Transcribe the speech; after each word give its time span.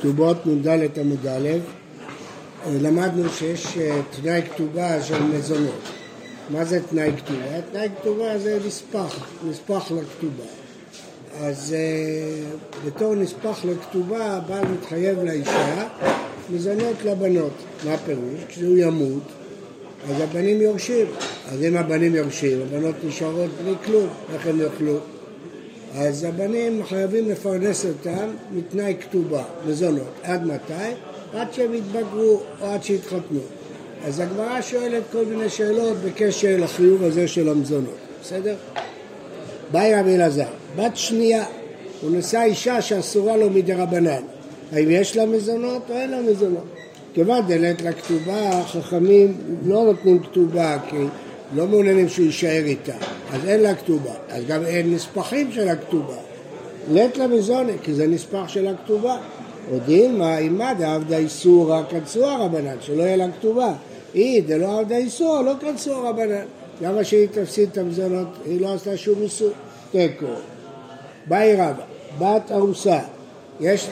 כתובות 0.00 0.46
נ"ד 0.46 0.98
עמוד 0.98 1.26
א', 1.26 1.48
למדנו 2.70 3.28
שיש 3.28 3.78
אה, 3.78 4.00
תנאי 4.10 4.42
כתובה 4.42 5.02
של 5.02 5.22
מזונות. 5.22 5.82
מה 6.50 6.64
זה 6.64 6.80
תנאי 6.90 7.10
כתובה? 7.16 7.60
תנאי 7.72 7.88
כתובה 8.00 8.38
זה 8.38 8.58
נספח, 8.66 9.26
נספח 9.48 9.90
לכתובה. 9.90 10.44
אז 11.40 11.74
אה, 11.78 12.56
בתור 12.86 13.14
נספח 13.14 13.64
לכתובה, 13.64 14.36
הבעל 14.36 14.64
מתחייב 14.68 15.24
לאישה 15.24 15.88
מזונות 16.50 16.96
לבנות. 17.04 17.52
מה 17.84 17.94
הפירוש? 17.94 18.44
כשהוא 18.48 18.76
ימות, 18.78 19.22
אז 20.10 20.20
הבנים 20.20 20.60
יורשים. 20.60 21.06
אז 21.52 21.62
אם 21.62 21.76
הבנים 21.76 22.14
יורשים, 22.14 22.58
הבנות 22.62 22.94
נשארות 23.04 23.50
בלי 23.62 23.74
כלום, 23.84 24.08
איך 24.34 24.46
הם 24.46 24.60
יאכלו? 24.60 24.98
אז 25.94 26.24
הבנים 26.24 26.84
חייבים 26.84 27.30
לפרנס 27.30 27.86
אותם 27.86 28.28
מתנאי 28.52 28.94
כתובה, 29.00 29.42
מזונות. 29.66 30.12
עד 30.22 30.46
מתי? 30.46 30.72
עד 31.34 31.52
שהם 31.52 31.74
יתבגרו 31.74 32.40
או 32.60 32.66
עד 32.66 32.82
שיתחתנו. 32.82 33.40
אז 34.04 34.20
הגמרא 34.20 34.60
שואלת 34.60 35.02
כל 35.12 35.24
מיני 35.24 35.48
שאלות 35.48 35.96
בקשר 35.96 36.56
לחיוב 36.58 37.04
הזה 37.04 37.28
של 37.28 37.48
המזונות, 37.48 37.96
בסדר? 38.22 38.56
באי 39.72 39.94
רבי 39.94 40.14
אלעזר, 40.14 40.46
בת 40.76 40.96
שנייה, 40.96 41.44
הוא 42.02 42.10
נשא 42.16 42.42
אישה 42.42 42.82
שאסורה 42.82 43.36
לו 43.36 43.50
מדי 43.50 43.72
רבנן. 43.72 44.22
האם 44.72 44.90
יש 44.90 45.16
לה 45.16 45.26
מזונות 45.26 45.82
או 45.90 45.94
אין 45.94 46.10
לה 46.10 46.20
מזונות? 46.22 46.64
כיוון 47.14 47.46
דלת 47.46 47.82
לכתובה, 47.82 48.62
חכמים 48.66 49.34
לא 49.66 49.84
נותנים 49.84 50.18
כתובה 50.18 50.78
כי 50.90 50.96
לא 51.54 51.66
מעוניינים 51.66 52.08
שהוא 52.08 52.26
יישאר 52.26 52.62
איתה, 52.64 52.96
אז 53.32 53.44
אין 53.48 53.60
לה 53.60 53.74
כתובה, 53.74 54.12
אז 54.28 54.44
גם 54.48 54.64
אין 54.66 54.94
נספחים 54.94 55.52
של 55.52 55.68
הכתובה. 55.68 56.16
לית 56.92 57.16
למזונת, 57.16 57.74
כי 57.82 57.94
זה 57.94 58.06
נספח 58.06 58.48
של 58.48 58.66
הכתובה. 58.66 59.16
הודיעין 59.70 60.18
מה 60.18 60.36
עימה 60.36 60.74
דעבדה 60.74 61.16
איסורא 61.16 61.82
כנסוה 61.90 62.36
רבנן, 62.36 62.76
שלא 62.80 63.02
יהיה 63.02 63.16
לה 63.16 63.26
כתובה. 63.38 63.72
היא 64.14 64.42
דלא 64.42 64.80
עבדה 64.80 64.96
איסורא 64.96 65.42
לא 65.42 65.52
כנסוה 65.60 66.10
רבנן. 66.10 66.44
למה 66.82 67.04
שהיא 67.04 67.28
תפסיד 67.32 67.68
את 67.72 67.78
המזונות? 67.78 68.28
היא 68.44 68.60
לא 68.60 68.74
עשתה 68.74 68.96
שום 68.96 69.22
איסור. 69.22 69.50
תיקו. 69.90 70.26
באי 71.26 71.56
רבא, 71.56 71.82
בת 72.18 72.52
ארוסה, 72.52 72.98
יש... 73.60 73.88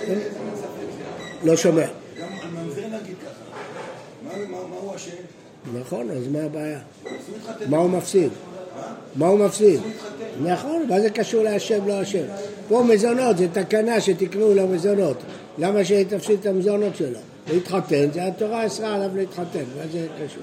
לא 1.45 1.57
שומע. 1.57 1.87
נכון, 5.81 6.11
אז 6.11 6.29
מה 6.33 6.39
הבעיה? 6.39 6.79
מה 7.69 7.77
הוא 7.77 7.91
מפסיד? 7.91 8.31
מה 9.17 9.27
הוא 9.27 9.39
מפסיד? 9.39 9.81
נכון, 10.43 10.87
מה 10.89 11.01
זה 11.01 11.11
קשור 11.11 11.43
להשם 11.43 11.89
לא 11.89 11.93
השם? 11.93 12.25
פה 12.69 12.83
מזונות, 12.83 13.39
זה 13.39 13.47
תקנה 13.53 14.01
שתקנו 14.01 14.55
לו 14.55 14.69
מזונות. 14.69 15.17
למה 15.59 15.85
שהיא 15.85 16.07
תפסיד 16.09 16.39
את 16.41 16.47
המזונות 16.47 16.97
שלו? 16.97 17.19
להתחתן, 17.53 18.11
זה 18.15 18.27
התורה 18.27 18.67
אסרה 18.67 18.95
עליו 18.95 19.11
להתחתן, 19.17 19.65
מה 19.77 19.83
זה 19.93 20.07
קשור? 20.25 20.43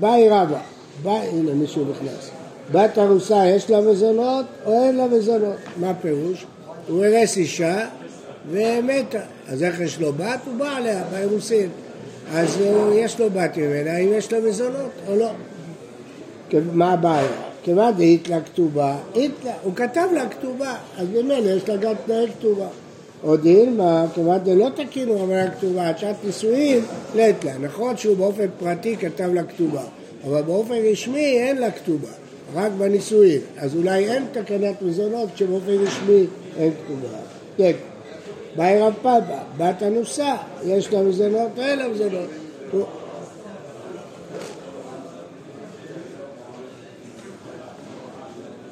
באי 0.00 0.28
רבא, 0.28 0.60
באי, 1.02 1.28
הנה 1.28 1.52
מישהו 1.52 1.84
נכנס. 1.90 2.30
בת 2.72 2.98
ארוסה 2.98 3.46
יש 3.46 3.70
לה 3.70 3.80
מזונות 3.80 4.46
או 4.66 4.84
אין 4.84 4.96
לה 4.96 5.06
מזונות? 5.06 5.56
מה 5.76 5.90
הפירוש? 5.90 6.46
הוא 6.88 7.04
הרס 7.04 7.36
אישה 7.36 7.86
ומתה. 8.50 9.20
אז 9.48 9.62
איך 9.62 9.80
יש 9.80 10.00
לו 10.00 10.12
בת? 10.12 10.40
הוא 10.46 10.54
בא 10.58 10.76
עליה 10.76 11.04
באירוסין. 11.12 11.68
אז 12.34 12.56
הוא, 12.60 12.94
יש 12.94 13.20
לו 13.20 13.30
בת 13.30 13.56
ממנה, 13.56 13.92
האם 13.92 14.08
יש 14.12 14.32
לה 14.32 14.40
מזונות 14.40 14.90
או 15.08 15.16
לא. 15.16 15.30
מה 16.72 16.92
הבעיה? 16.92 17.28
כיוון 17.62 17.94
דהית 17.96 18.28
לה 18.28 18.40
כתובה, 18.40 18.96
הוא 19.62 19.74
כתב 19.76 20.06
לה 20.14 20.28
כתובה, 20.28 20.74
אז 20.98 21.08
ממילא 21.08 21.50
יש 21.50 21.68
לה 21.68 21.76
גם 21.76 21.94
תנאי 22.06 22.26
כתובה. 22.38 22.66
עוד 23.22 23.44
אילמה, 23.44 24.04
כיוון 24.14 24.38
דלא 24.38 24.68
תקינו 24.74 25.24
אבל 25.24 25.38
הכתובה, 25.38 25.88
עד 25.88 25.98
שעת 25.98 26.16
נישואין, 26.24 26.80
לית 27.14 27.44
לה. 27.44 27.58
נכון 27.58 27.96
שהוא 27.96 28.16
באופן 28.16 28.46
פרטי 28.58 28.96
כתב 28.96 29.30
לה 29.34 29.42
כתובה, 29.44 29.82
אבל 30.24 30.42
באופן 30.42 30.74
רשמי 30.74 31.38
אין 31.38 31.58
לה 31.58 31.70
כתובה, 31.70 32.08
רק 32.54 32.72
בנישואין. 32.78 33.40
אז 33.56 33.76
אולי 33.76 34.10
אין 34.10 34.24
תקנת 34.32 34.82
מזונות 34.82 35.28
כשבאופן 35.34 35.70
רשמי 35.70 36.26
אין 36.56 36.72
כתובה. 36.84 37.08
כן. 37.56 37.72
באי 38.56 38.80
רב 38.80 38.94
פאבה, 39.02 39.38
בת 39.56 39.82
אנוסה, 39.82 40.36
יש 40.66 40.92
לה 40.92 41.02
מזונות 41.02 41.50
או 41.56 41.62
אין 41.62 41.78
לה 41.78 41.88
מזונות. 41.88 42.28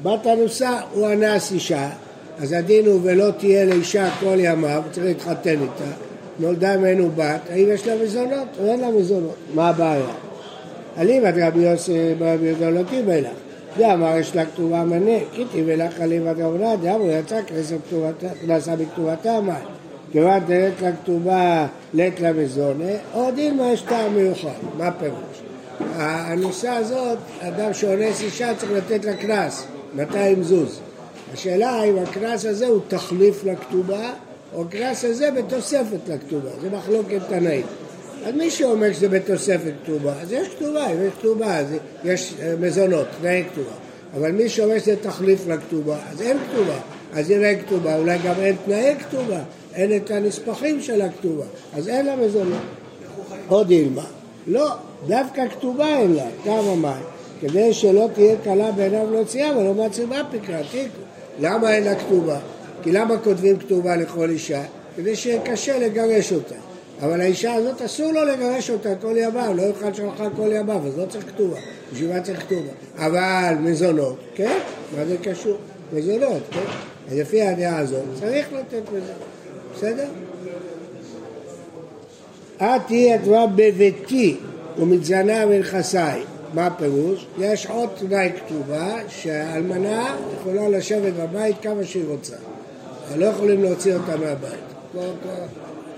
בת 0.06 0.26
אנוסה 0.26 0.80
הוא 0.92 1.08
אנס 1.12 1.52
אישה, 1.52 1.88
אז 2.38 2.52
הדין 2.52 2.86
הוא 2.86 3.00
ולא 3.02 3.30
תהיה 3.30 3.64
לאישה 3.64 4.10
כל 4.20 4.36
ימיו, 4.38 4.82
צריך 4.92 5.06
להתחתן 5.06 5.50
איתה, 5.50 5.90
נולדה 6.38 6.76
ממנו 6.76 7.10
בת, 7.16 7.40
האם 7.50 7.68
יש 7.74 7.86
לה 7.86 7.94
מזונות 8.04 8.48
או 8.60 8.66
אין 8.66 8.80
לה 8.80 8.90
מזונות? 8.90 9.34
מה 9.54 9.68
הבעיה? 9.68 10.06
אליבא 10.98 11.30
דרבי 11.30 11.60
יוסי 11.60 12.14
ברבי 12.18 12.46
יהודה 12.46 12.70
לא 12.70 12.80
קיבל 12.90 13.20
לך. 13.20 13.26
דאמר 13.78 14.16
יש 14.16 14.36
לה 14.36 14.44
כתובה 14.44 14.84
מנה, 14.84 15.18
כי 15.32 15.44
תיבל 15.52 15.86
לך 15.86 16.00
אליבא 16.00 16.32
דרבנן, 16.32 16.76
דאמר 16.82 17.10
יצא 17.10 17.40
כנסה 18.46 18.76
בכתובתה 18.76 19.40
מים. 19.40 19.54
כיוון 20.12 20.40
דלת 20.46 20.72
לה 21.24 21.66
לית 21.94 22.20
לה 22.20 22.32
מזונה, 22.32 22.92
או 23.14 23.30
דילמה 23.34 23.72
יש 23.72 23.82
טעם 23.82 24.14
מיוחד. 24.14 24.48
מה 24.78 24.86
הפירוש? 24.86 25.42
הנושא 25.96 26.68
הזאת, 26.68 27.18
אדם 27.40 27.72
שאונס 27.72 28.22
אישה 28.22 28.54
צריך 28.54 28.72
לתת 28.72 29.04
לה 29.04 29.14
קנס, 29.14 29.66
200 29.96 30.42
זוז. 30.42 30.80
השאלה 31.32 31.84
אם 31.84 31.98
הקנס 31.98 32.44
הזה 32.44 32.66
הוא 32.66 32.80
תחליף 32.88 33.44
לכתובה, 33.44 34.12
או 34.54 34.62
הקנס 34.62 35.04
הזה 35.04 35.30
בתוספת 35.30 36.08
לכתובה, 36.08 36.50
זה 36.60 36.70
מחלוקת 36.70 37.20
תנאים. 37.28 37.66
אז 38.24 38.34
מי 38.34 38.50
שאומר 38.50 38.92
שזה 38.92 39.08
בתוספת 39.08 39.72
כתובה, 39.84 40.12
אז 40.22 40.32
יש 40.32 40.48
כתובה, 40.48 40.86
אם 40.86 41.06
יש 41.06 41.12
כתובה, 41.18 41.58
אז 41.58 41.66
יש 42.04 42.34
אה, 42.42 42.54
מזונות, 42.60 43.06
תנאי 43.20 43.44
כתובה. 43.52 43.70
אבל 44.14 44.32
מי 44.32 44.48
שאומר 44.48 44.78
שזה 44.78 44.96
תחליף 44.96 45.46
לכתובה, 45.46 45.96
אז 46.12 46.22
אין 46.22 46.36
כתובה. 46.50 46.78
אז 47.12 47.30
אם 47.30 47.44
אין 47.44 47.62
כתובה, 47.62 47.96
אולי 47.96 48.18
גם 48.18 48.34
אין 48.40 48.56
תנאי 48.64 48.94
כתובה, 48.98 49.40
אין 49.74 49.96
את 49.96 50.10
הנספחים 50.10 50.82
של 50.82 51.02
הכתובה, 51.02 51.44
אז 51.74 51.88
אין 51.88 52.06
לה 52.06 52.16
מזונות. 52.16 52.62
עוד 53.48 53.70
אילמה. 53.70 54.04
לא, 54.46 54.70
דווקא 55.06 55.48
כתובה 55.48 55.98
אין 55.98 56.12
לה, 56.12 56.26
כמה 56.44 56.74
מים. 56.74 57.15
כדי 57.40 57.74
שלא 57.74 58.08
תהיה 58.14 58.36
קלה 58.44 58.72
בעיניו 58.72 59.10
להוציאה 59.10 59.58
ולא 59.58 59.74
מעצימה 59.74 60.22
פיקרה, 60.30 60.60
תיקו. 60.70 60.98
למה 61.40 61.74
אין 61.74 61.84
לה 61.84 61.94
כתובה? 61.94 62.38
כי 62.82 62.92
למה 62.92 63.18
כותבים 63.18 63.58
כתובה 63.58 63.96
לכל 63.96 64.30
אישה? 64.30 64.62
כדי 64.96 65.16
שיהיה 65.16 65.40
קשה 65.40 65.78
לגרש 65.78 66.32
אותה. 66.32 66.54
אבל 67.02 67.20
האישה 67.20 67.54
הזאת 67.54 67.82
אסור 67.82 68.12
לו 68.12 68.24
לגרש 68.24 68.70
אותה 68.70 68.94
כל 69.00 69.14
ימיו, 69.16 69.52
לא 69.56 69.62
יוכל 69.62 69.94
שלחה 69.94 70.28
כל 70.36 70.50
ימיו, 70.52 70.80
אז 70.86 70.98
לא 70.98 71.06
צריך 71.06 71.24
כתובה. 71.26 71.56
בשביל 71.92 72.12
מה 72.12 72.20
צריך 72.20 72.40
כתובה? 72.40 72.72
אבל 72.96 73.54
מזונות, 73.60 74.16
כן? 74.34 74.58
מה 74.96 75.04
זה 75.04 75.16
קשור? 75.22 75.56
מזונות, 75.92 76.42
כן? 76.50 76.60
אז 77.10 77.18
לפי 77.18 77.42
הדעה 77.42 77.78
הזאת 77.78 78.02
צריך 78.20 78.46
לתת 78.52 78.82
מזונות, 78.88 79.22
בסדר? 79.74 80.08
את 82.56 82.80
תהיי 82.86 83.14
אדמה 83.14 83.46
בביתי 83.46 84.36
ומתזנה 84.78 85.46
מנכסיי. 85.46 86.22
מה 86.54 86.66
הפירוש? 86.66 87.26
יש 87.38 87.66
עוד 87.66 87.88
תנאי 87.98 88.30
כתובה 88.36 88.96
שהאלמנה 89.08 90.16
יכולה 90.40 90.68
לשבת 90.68 91.12
בבית 91.12 91.56
כמה 91.62 91.84
שהיא 91.84 92.04
רוצה. 92.08 92.36
לא 93.16 93.26
יכולים 93.26 93.62
להוציא 93.62 93.94
אותה 93.94 94.16
מהבית. 94.16 94.60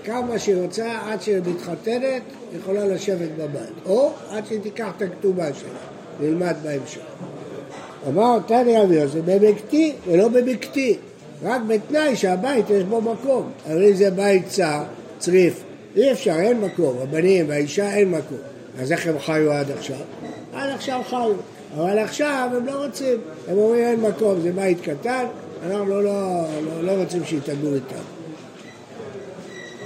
כמה 0.03 0.39
שהיא 0.39 0.55
רוצה, 0.55 0.99
עד 1.07 1.21
שהיא 1.21 1.41
מתחתנת, 1.45 2.21
יכולה 2.57 2.85
לשבת 2.85 3.29
בבית. 3.37 3.73
או 3.85 4.11
עד 4.29 4.45
שהיא 4.45 4.59
תיקח 4.61 4.89
את 4.97 5.01
הכתובה 5.01 5.53
שלה, 5.53 5.69
נלמד 6.19 6.55
בהמשך. 6.63 7.01
אמר 8.07 8.39
תני 8.47 8.77
רבי 8.77 8.95
יוסף, 8.95 9.19
במקטי 9.25 9.93
ולא 10.07 10.27
במקטי, 10.27 10.97
רק 11.43 11.61
בתנאי 11.67 12.15
שהבית 12.15 12.69
יש 12.69 12.83
בו 12.83 13.01
מקום. 13.01 13.51
הרי 13.65 13.93
זה 13.93 14.11
בית 14.11 14.47
צר, 14.47 14.83
צריף, 15.19 15.63
אי 15.95 16.11
אפשר, 16.11 16.35
אין 16.39 16.61
מקום, 16.61 16.97
הבנים 17.01 17.49
והאישה 17.49 17.95
אין 17.95 18.11
מקום. 18.11 18.37
אז 18.79 18.91
איך 18.91 19.07
הם 19.07 19.19
חיו 19.19 19.51
עד 19.51 19.71
עכשיו? 19.71 19.97
עד 20.59 20.69
עכשיו 20.69 21.01
חיו, 21.09 21.31
אבל 21.77 21.99
עכשיו 21.99 22.49
הם 22.55 22.65
לא 22.65 22.85
רוצים, 22.85 23.17
הם 23.47 23.57
אומרים 23.57 23.83
אין 23.83 24.01
מקום, 24.01 24.39
זה 24.41 24.51
בית 24.51 24.81
קטן, 24.81 25.25
אנחנו 25.65 25.85
לא, 25.85 26.03
לא, 26.03 26.41
לא, 26.65 26.83
לא 26.83 26.91
רוצים 26.91 27.25
שיתאגרו 27.25 27.73
איתם. 27.73 28.03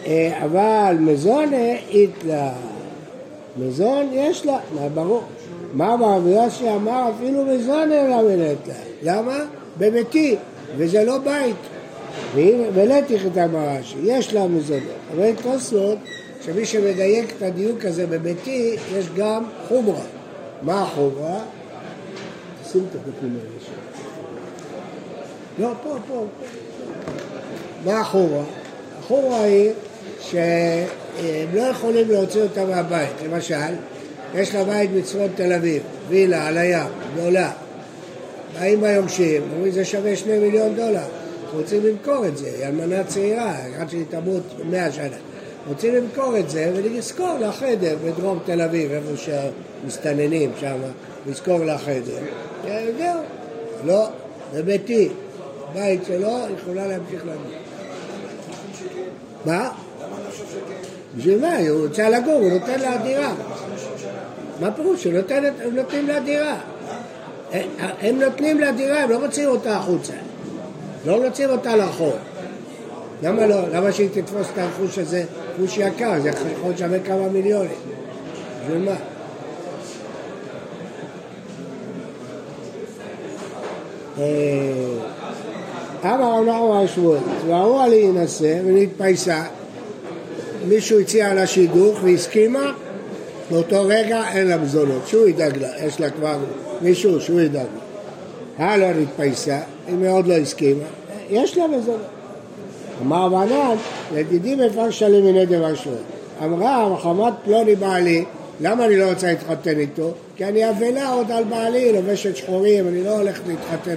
אה, 0.06 0.46
אבל 0.46 0.96
מזונה 1.00 1.76
איתלה, 1.90 2.52
מזון 3.58 4.10
יש 4.14 4.46
לה, 4.46 4.60
מה 4.76 4.90
ברור. 4.90 5.24
מה 5.74 5.94
אמר 5.94 6.20
ויוסי 6.24 6.70
אמר 6.70 7.12
אפילו 7.18 7.46
מזון 7.46 7.92
אין 7.92 8.10
לה 8.10 8.22
מלאת 8.22 8.68
לה. 8.68 8.74
למה? 9.04 9.40
בביתי, 9.78 10.36
וזה 10.78 11.04
לא 11.04 11.18
בית. 11.18 11.56
ולתיך 12.74 13.26
את 13.26 13.38
המרש"י, 13.38 13.98
יש 14.04 14.34
לה 14.34 14.48
מזונות. 14.48 14.84
אבל 15.16 15.32
תוספות, 15.44 15.98
שמי 16.42 16.66
שמדייק 16.66 17.34
את 17.38 17.42
הדיוק 17.42 17.86
הזה 17.86 18.08
בביתי, 18.08 18.76
יש 18.98 19.06
גם 19.16 19.44
חומרה. 19.68 20.04
מה 20.64 20.82
החומרה? 20.82 21.40
שים 22.72 22.86
את 22.90 22.96
הדפים 22.96 23.38
האלה 23.40 23.60
שם. 23.66 24.04
לא, 25.64 25.74
פה, 25.84 25.98
פה, 26.08 26.26
פה. 26.40 26.46
מה 27.86 28.00
החומרה? 28.00 28.44
חורה 29.08 29.44
היא 29.44 29.72
שהם 30.22 31.48
לא 31.54 31.62
יכולים 31.62 32.12
להוציא 32.12 32.42
אותה 32.42 32.66
מהבית. 32.66 33.10
למשל, 33.26 33.74
יש 34.36 34.56
לה 34.56 34.64
בית 34.64 34.92
בצפון 34.92 35.28
תל 35.36 35.54
אביב, 35.54 35.84
וילה 36.10 36.48
על 36.48 36.58
הים, 36.58 36.88
גדולה. 37.14 37.52
באים 38.60 38.84
היורשים, 38.84 39.42
אומרים 39.54 39.72
זה 39.72 39.86
שווה 39.86 40.16
שני 40.16 40.40
מיליון 40.40 40.76
דולר. 40.76 41.06
רוצים 41.54 41.86
למכור 41.86 42.26
את 42.26 42.38
זה, 42.38 42.48
היא 42.48 42.66
אלמנה 42.66 43.04
צעירה, 43.04 43.56
עד 43.80 43.90
שהיא 43.90 44.06
תמות 44.10 44.44
מאה 44.66 44.92
שנה. 44.92 45.33
רוצים 45.68 45.96
למכור 45.96 46.38
את 46.38 46.50
זה 46.50 46.72
ולזכור 46.76 47.38
לה 47.40 47.52
חדר 47.52 47.96
בדרום 48.06 48.40
תל 48.46 48.62
אביב, 48.62 48.92
איפה 48.92 49.32
שמסתננים 49.86 50.52
שם, 50.60 50.76
לזכור 51.28 51.60
לה 51.66 51.78
חדר. 51.78 52.18
זהו, 52.98 53.20
לא, 53.86 54.08
זה 54.54 54.64
ביתי. 54.64 55.10
בית 55.74 56.06
שלו, 56.06 56.38
יכולה 56.60 56.88
להמשיך 56.88 57.22
למות. 57.26 57.54
מה? 59.46 59.70
בשביל 61.18 61.40
מה? 61.40 61.58
הוא 61.58 61.88
רוצה 61.88 62.10
לגור, 62.10 62.34
הוא 62.34 62.52
נותן 62.52 62.80
לה 62.80 62.98
דירה. 62.98 63.34
מה 64.60 64.72
פירוש? 64.72 65.08
הם 65.08 65.76
נותנים 65.76 66.08
לה 66.08 66.20
דירה. 66.20 66.58
הם 68.02 68.20
נותנים 68.20 68.60
לה 68.60 68.72
דירה, 68.72 69.00
הם 69.00 69.10
לא 69.10 69.20
מוציאים 69.20 69.50
אותה 69.50 69.78
החוצה. 69.78 70.14
לא 71.06 71.24
מוציאים 71.24 71.50
אותה 71.50 71.76
לרחוב. 71.76 72.14
למה 73.24 73.46
לא? 73.46 73.70
למה 73.74 73.92
שהיא 73.92 74.10
תתפוס 74.14 74.48
את 74.54 74.58
הרכוש 74.58 75.00
הזה, 75.00 75.24
רכוש 75.54 75.78
יקר, 75.78 76.20
זה 76.22 76.30
יכול 76.30 76.72
לשווה 76.72 77.00
כמה 77.00 77.30
מיליונים. 77.30 77.78
בשביל 78.62 78.78
מה? 78.78 78.96
אה, 84.20 84.26
אמר 86.04 86.42
נחמן 86.42 86.84
השבועית, 86.84 87.24
ואמרה 87.48 87.88
להינשא 87.88 88.60
ונתפייסה, 88.66 89.44
מישהו 90.68 91.00
הציע 91.00 91.34
לה 91.34 91.48
שידוך 91.48 92.00
והסכימה, 92.04 92.72
באותו 93.52 93.84
רגע 93.88 94.24
אין 94.34 94.48
לה 94.48 94.58
מזונות, 94.58 95.08
שהוא 95.08 95.28
ידאג 95.28 95.58
לה, 95.58 95.86
יש 95.86 96.00
לה 96.00 96.10
כבר 96.10 96.38
מישהו 96.82 97.22
שהוא 97.22 97.42
ידאג 97.42 97.66
לה. 98.58 98.66
הלאה 98.66 98.94
נתפייסה, 98.94 99.60
היא 99.88 99.96
מאוד 99.96 100.28
לא 100.28 100.34
הסכימה, 100.34 100.84
יש 101.30 101.58
לה 101.58 101.68
מזונות. 101.68 102.13
אמר 103.02 103.26
רבנן, 103.26 103.76
לדידי 104.16 104.56
מפרשה 104.56 105.10
לי 105.10 105.22
מיני 105.22 105.46
דבר 105.46 105.76
שבועית. 105.76 106.02
אמרה, 106.44 106.90
מחמת 106.90 107.34
פלוני 107.46 107.76
בעלי, 107.76 108.26
למה 108.62 108.86
אני 108.86 108.98
לא 108.98 109.10
רוצה 109.10 109.28
להתחתן 109.28 109.80
איתו? 109.80 110.12
כי 110.36 110.46
אני 110.46 110.70
אבלה 110.70 111.10
עוד 111.10 111.32
על 111.32 111.44
בעלי, 111.44 111.94
לובשת 111.94 112.36
שחורים, 112.36 112.88
אני 112.88 113.04
לא 113.04 113.18
הולכת 113.18 113.42
להתחתן. 113.48 113.96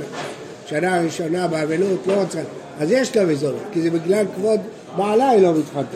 שנה 0.67 1.01
ראשונה 1.01 1.47
באבלות, 1.47 2.07
לא 2.07 2.13
רוצה. 2.13 2.39
אז 2.81 2.93
יש 2.93 3.17
לה 3.17 3.25
מזונות, 3.25 3.63
כי 3.73 3.83
זה 3.83 3.91
בגלל 3.91 4.25
כבוד 4.37 4.61
בעלה 4.97 5.29
היא 5.31 5.43
לא 5.43 5.53
מתחתנת. 5.55 5.87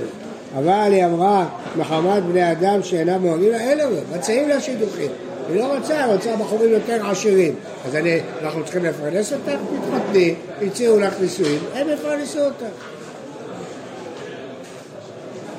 אבל 0.58 0.93
היא 0.93 1.05
אמרה, 1.05 1.47
מחמת 1.76 2.23
בני 2.23 2.52
אדם 2.52 2.82
שאינם 2.82 3.25
אוהבים 3.25 3.50
לה, 3.50 3.61
אין 3.61 3.79
לנו, 3.79 3.97
מציעים 4.17 4.49
לה 4.49 4.61
שידוכים. 4.61 5.11
היא 5.49 5.61
לא 5.61 5.77
רוצה, 5.77 6.05
היא 6.05 6.13
רוצה 6.13 6.37
בחורים 6.37 6.71
יותר 6.71 7.11
עשירים. 7.11 7.55
אז 7.87 7.95
אני, 7.97 8.21
אנחנו 8.43 8.65
צריכים 8.65 8.85
לפרנס 8.85 9.33
אותך? 9.33 9.53
מתחתני, 9.73 10.35
הציעו 10.63 11.01
לך 11.01 11.15
נישואים, 11.21 11.61
הם 11.75 11.89
יפרנסו 11.89 12.45
אותך. 12.45 12.65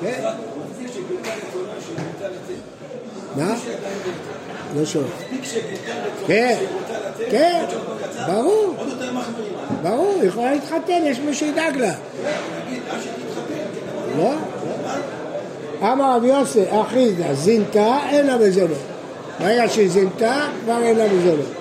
כן? 0.02 0.22
מה? 3.36 3.54
לא 4.76 4.84
שומע. 4.84 5.06
כן, 6.26 6.58
כן, 7.30 7.64
ברור. 8.26 8.74
ברור, 9.82 10.16
היא 10.20 10.28
יכולה 10.28 10.52
להתחתן, 10.52 11.02
יש 11.04 11.18
מי 11.18 11.34
שידאג 11.34 11.76
לה. 11.76 11.94
לא? 14.16 14.32
אמר 15.82 16.16
רבי 16.16 16.28
יוסף, 16.28 16.64
אחידה, 16.70 17.34
זינתה, 17.34 17.98
אין 18.10 18.26
לה 18.26 18.36
מזונות. 18.36 18.91
ברגע 19.42 19.68
שהיא 19.68 19.90
זינתה, 19.90 20.48
כבר 20.64 20.82
אין 20.82 20.96
לה 20.96 21.12
מזונות. 21.12 21.52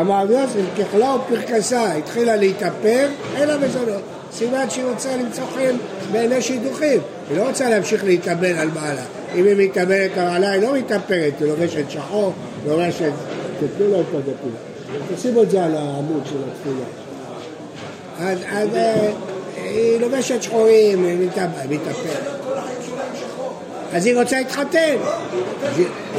אמר 0.00 0.24
יוסף, 0.30 0.78
ככלה 0.78 1.16
ופרקסה, 1.16 1.94
התחילה 1.94 2.36
להתאפר, 2.36 3.08
אין 3.36 3.48
לה 3.48 3.58
מזונות. 3.58 4.02
סימן 4.32 4.70
שהיא 4.70 4.84
רוצה 4.84 5.16
למצוא 5.16 5.44
חן 5.54 5.76
בעיני 6.12 6.42
שידוכים. 6.42 7.00
היא 7.30 7.38
לא 7.38 7.48
רוצה 7.48 7.70
להמשיך 7.70 8.04
להתאבל 8.04 8.56
על 8.58 8.68
בעלה. 8.68 9.02
אם 9.34 9.44
היא 9.44 9.68
מתאבלת 9.68 10.18
על 10.18 10.28
בעלה, 10.28 10.50
היא 10.50 10.62
לא 10.62 10.74
מתאפרת, 10.74 11.32
היא 11.40 11.48
לובשת 11.48 11.90
שחור, 11.90 12.32
לובשת... 12.66 13.12
תתנו 13.60 13.88
לו 13.88 14.00
את 14.00 14.06
הדפים. 14.14 14.54
תשימו 15.14 15.42
את 15.42 15.50
זה 15.50 15.64
על 15.64 15.76
העמוד 15.76 16.22
של 16.24 16.36
התפילה. 16.50 16.84
אז, 18.18 18.38
אז 18.52 18.68
אה, 18.74 19.10
היא 19.56 20.00
לובשת 20.00 20.42
שחורים, 20.42 21.04
היא 21.04 21.28
מתאפרת. 21.68 22.39
אז 23.92 24.06
היא 24.06 24.16
רוצה 24.16 24.38
להתחתן. 24.38 24.96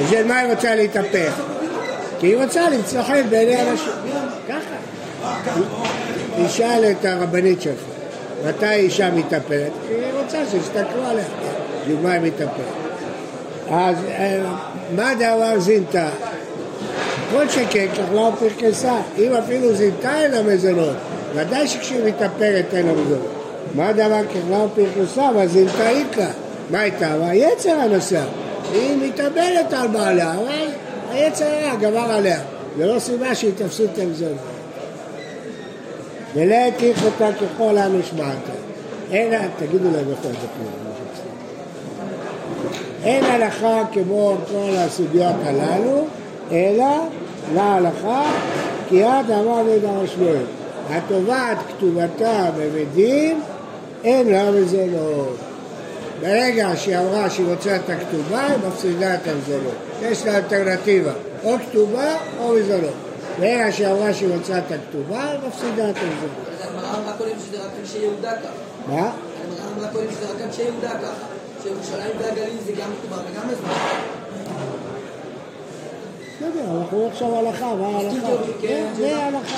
בשביל 0.04 0.28
מה 0.28 0.40
היא 0.40 0.52
רוצה 0.52 0.76
להתאפר? 0.76 1.30
כי 2.20 2.28
היא 2.28 2.38
רוצה 2.38 2.70
למצוא 2.70 3.02
חן 3.02 3.30
בעיני 3.30 3.62
אנשים. 3.62 3.94
ככה. 4.50 4.76
תשאל 6.46 6.92
את 6.92 7.06
הרבנית 7.06 7.62
שלך, 7.62 7.80
מתי 8.48 8.74
אישה 8.74 9.12
מתאפרת? 9.12 9.72
היא 9.90 9.98
רוצה 10.24 10.38
שיסתכלו 10.52 11.06
עליה. 11.06 11.26
בשביל 11.82 11.98
מה 12.04 12.12
היא 12.12 12.22
מתאפרת? 12.22 12.82
אז 13.72 13.96
אה, 14.08 14.40
מה 14.96 15.14
דבר 15.16 15.60
זינתה? 15.60 16.10
כל 17.32 17.50
שכן 17.50 17.88
ככלה 17.94 18.22
ופרקסה, 18.22 18.94
אם 19.18 19.34
אפילו 19.34 19.76
זינתה 19.76 20.20
אין 20.20 20.32
לה 20.32 20.44
מזונות, 20.44 20.96
ודאי 21.36 21.68
שכשהיא 21.68 22.04
מתאפרת 22.06 22.66
אין 22.74 22.88
לה 22.88 22.94
מזונות. 22.94 23.32
מה 23.76 23.94
דבר 23.94 24.22
ככלה 24.26 24.58
ופרקסה? 24.58 25.30
והזינתה 25.36 25.90
איכה. 25.90 26.32
מה 26.72 26.80
הייתה? 26.80 27.16
היצר 27.22 27.80
הנוסע. 27.80 28.24
היא 28.74 28.98
מתאבלת 28.98 29.74
על 29.74 29.88
בעלה, 29.88 30.34
אבל 30.34 30.68
היצר 31.12 31.46
היה 31.46 31.76
גבר 31.76 32.00
עליה. 32.10 32.40
זה 32.78 32.86
לא 32.86 33.00
סיבה 33.00 33.36
שהיא 33.36 33.52
תפסיד 33.56 33.90
את 33.94 34.00
המזונות. 34.00 34.38
ולא 36.36 36.56
הטיף 36.56 37.04
אותה 37.06 37.30
ככל 37.34 37.78
המשמעתה. 37.78 38.52
אין, 39.12 39.50
תגידו 39.60 39.92
להם 39.92 40.10
איפה 40.10 40.30
זה 40.30 40.48
כלום. 40.58 40.92
אין 43.04 43.24
הלכה 43.24 43.84
כמו 43.94 44.36
כל 44.52 44.76
הסוגיות 44.78 45.36
הללו, 45.44 46.06
אלא 46.52 47.08
להלכה 47.56 48.32
כי 48.90 49.04
את 49.04 49.30
אמר 49.30 49.64
בית 49.64 49.84
המשמעות. 49.84 50.46
התובעת 50.90 51.58
כתובתה 51.68 52.50
בבית 52.58 53.08
אין 54.04 54.30
לה 54.30 54.52
מזונות. 54.52 55.51
ברגע 56.22 56.70
שהיא 56.76 56.98
אמרה 56.98 57.30
שהיא 57.30 57.48
רוצה 57.48 57.76
את 57.76 57.90
הכתובה, 57.90 58.46
היא 58.46 58.58
מפסידה 58.68 59.16
את 59.16 59.28
המזונות. 59.28 59.74
יש 60.02 60.26
לה 60.26 60.38
אלטרנטיבה, 60.38 61.12
או 61.44 61.56
כתובה 61.70 62.18
או 62.40 62.54
מזונות. 62.54 62.94
ברגע 63.40 63.72
שהיא 63.72 63.88
אמרה 63.88 64.14
שהיא 64.14 64.30
רוצה 64.34 64.58
את 64.58 64.72
הכתובה, 64.72 65.32
היא 65.32 65.40
מפסידה 65.48 65.90
את 65.90 65.96
המזונות. 65.98 66.48
הגמרא 66.62 66.98
אמרה 66.98 67.14
קודם 67.18 67.32
שזה 67.40 67.58
רק 67.58 67.72
אנשי 67.82 67.98
יהודה 67.98 68.32
ככה. 68.32 68.50
מה? 68.88 68.96
הגמרא 68.96 69.12
אמרה 69.78 69.88
קודם 69.92 70.06
שזה 70.12 70.26
רק 70.36 70.42
אנשי 70.42 70.62
יהודה 70.62 70.90
ככה. 70.90 71.26
שירושלים 71.64 72.12
והגליל 72.20 72.58
זה 72.66 72.72
גם 72.72 72.90
כתובה 73.02 73.22
וגם 73.32 73.48
מזונות. 73.48 73.78
בסדר, 76.38 76.82
אנחנו 76.82 77.08
עכשיו 77.12 77.36
הלכה, 77.36 77.76
מה 77.76 77.88
ההלכה? 77.88 78.28
כן, 78.62 78.86
זה 78.98 79.18
ההלכה. 79.18 79.58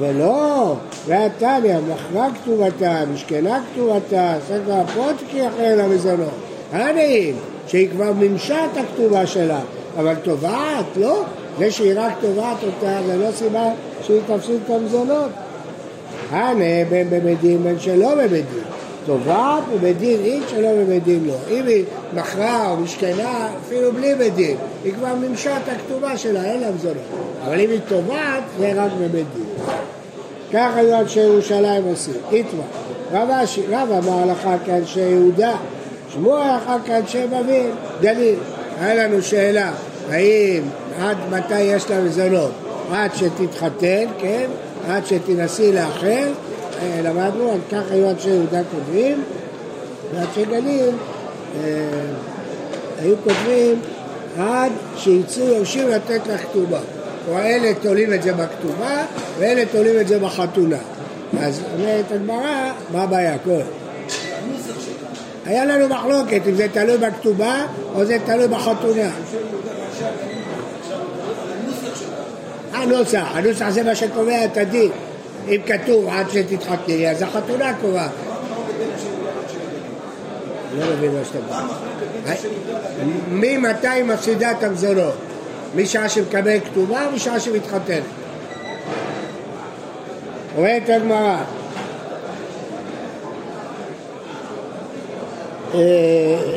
ולא, 0.00 0.74
והתניא, 1.06 1.76
מכרה 1.78 2.28
כתובתה, 2.42 3.02
משכנה 3.14 3.60
כתובתה, 3.72 4.34
ספר 4.46 4.72
הפרוט 4.72 5.16
כי 5.30 5.48
אחרי 5.48 5.76
למזונות. 5.76 6.28
העניים, 6.72 7.36
שהיא 7.66 7.90
כבר 7.90 8.12
מימשה 8.12 8.64
את 8.64 8.76
הכתובה 8.76 9.26
שלה, 9.26 9.60
אבל 9.98 10.14
תובעת, 10.14 10.96
לא. 10.96 11.22
זה 11.58 11.70
שהיא 11.70 11.92
רק 11.96 12.12
תובעת 12.20 12.56
אותה, 12.62 12.98
זה 13.06 13.16
לא 13.16 13.32
סיבה 13.32 13.64
שהיא 14.02 14.20
תפסיד 14.26 14.60
את 14.64 14.70
המזונות. 14.70 15.30
הנה, 16.30 16.84
בין 16.88 17.36
דין, 17.40 17.62
בין 17.62 17.80
שלא 17.80 18.14
בבית 18.14 18.44
דין. 19.06 19.16
תובעת 19.16 19.62
בבית 19.74 19.98
דין 19.98 20.20
היא 20.24 20.42
שלא 20.48 20.68
בבית 20.72 21.04
דין 21.04 21.24
לא. 21.26 21.34
אם 21.50 21.66
היא 21.66 21.84
מכרה 22.14 22.70
או 22.70 22.76
משכנה, 22.76 23.48
אפילו 23.66 23.92
בלי 23.92 24.14
בית 24.14 24.34
דין, 24.34 24.56
היא 24.84 24.92
כבר 24.92 25.14
מימשה 25.14 25.56
את 25.56 25.62
הכתובה 25.68 26.16
שלה, 26.16 26.44
אין 26.44 26.60
לה 26.60 26.70
מזונות. 26.70 26.96
אבל 27.46 27.60
אם 27.60 27.70
היא 27.70 27.80
תובעת, 27.88 28.42
זה 28.58 28.72
רק 28.76 28.90
בבית 29.00 29.26
דין. 29.34 29.44
כך 30.52 30.76
היו 30.76 31.00
אנשי 31.00 31.20
ירושלים 31.20 31.84
עושים. 31.84 32.14
איתמר, 32.32 32.62
רב 33.12 33.30
אשי, 33.30 33.62
רב 33.70 33.88
אמר 33.92 34.22
הלכה 34.22 34.56
כאנשי 34.66 35.00
יהודה, 35.00 35.56
שמוע 36.12 36.44
הלכה 36.44 36.76
כאנשי 36.86 37.26
בבל, 37.26 37.70
גליל. 38.00 38.38
היה 38.80 38.94
לנו 38.94 39.22
שאלה, 39.22 39.72
האם 40.10 40.62
עד 41.00 41.16
מתי 41.30 41.60
יש 41.60 41.90
לה 41.90 42.00
מזונות? 42.00 42.50
עד 42.92 43.10
שתתחתן, 43.14 44.04
כן? 44.18 44.46
עד 44.88 45.06
שתנסי 45.06 45.72
לאחר, 45.72 46.26
למדנו, 47.02 47.58
כך 47.70 47.82
היו 47.90 48.10
אנשי 48.10 48.28
יהודה 48.28 48.60
כותבים, 48.70 49.24
ואנשי 50.14 50.44
גליל 50.44 50.90
אה, 51.56 51.70
היו 52.98 53.16
כותבים 53.24 53.80
עד 54.38 54.72
שיצאו 54.96 55.44
יורשים 55.44 55.88
לתת 55.88 56.20
לך 56.26 56.40
כתובה. 56.40 56.80
או 57.28 57.38
אלה 57.38 57.74
תולים 57.74 58.14
את 58.14 58.22
זה 58.22 58.32
בכתובה, 58.32 59.04
ואלה 59.38 59.62
תולים 59.72 60.00
את 60.00 60.08
זה 60.08 60.18
בחתונה. 60.18 60.76
אז 61.40 61.60
אומרת 61.74 62.12
הגמרא, 62.12 62.72
מה 62.92 63.02
הבעיה? 63.02 63.38
כל. 63.38 63.60
היה 65.46 65.64
לנו 65.64 65.88
מחלוקת 65.88 66.40
אם 66.48 66.54
זה 66.54 66.66
תלוי 66.72 66.98
בכתובה 66.98 67.66
או 67.94 68.04
זה 68.04 68.18
תלוי 68.26 68.48
בחתונה. 68.48 69.10
הנוסח, 72.72 73.26
הנוסח 73.34 73.70
זה 73.70 73.82
מה 73.82 73.94
שקובע 73.94 74.44
את 74.44 74.56
הדין. 74.56 74.90
אם 75.48 75.60
כתוב 75.66 76.08
עד 76.08 76.30
שתתחתני, 76.30 77.10
אז 77.10 77.22
החתונה 77.22 77.72
קובעת. 77.80 78.10
לא 80.78 80.86
מבין 80.96 81.12
מה 81.12 81.24
שאתה 81.24 81.38
אומר. 81.48 81.72
ממתי 83.30 84.02
מפסידה 84.02 84.50
את 84.50 84.62
המזונות? 84.62 85.14
משעה 85.76 86.08
שמקבל 86.08 86.60
כתובה 86.60 87.06
או 87.06 87.12
משעה 87.12 87.40
שמתחתנת? 87.40 88.02
אומרת 90.56 90.88
הגמרא 90.88 91.36
אה, 95.74 96.56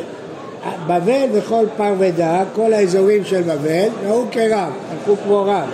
בבל 0.86 1.26
וכל 1.32 1.66
פרבדה, 1.76 2.42
כל 2.54 2.72
האזורים 2.72 3.24
של 3.24 3.42
בבל, 3.42 3.88
נהוג 4.02 4.28
כרב, 4.30 4.72
הלכו 4.90 5.16
כמו 5.24 5.42
רב, 5.42 5.68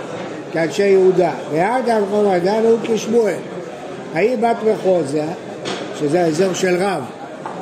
כאנשי 0.51 0.83
יהודה. 0.87 1.31
וירדה 1.51 1.99
וכל 2.03 2.29
פרבדה 2.29 2.61
נהוג 2.61 2.79
כשמואל. 2.83 3.33
ההיא 4.13 4.37
בת 4.37 4.55
מחוזה, 4.71 5.23
שזה 5.99 6.23
האזור 6.23 6.53
של 6.53 6.75
רב, 6.79 7.03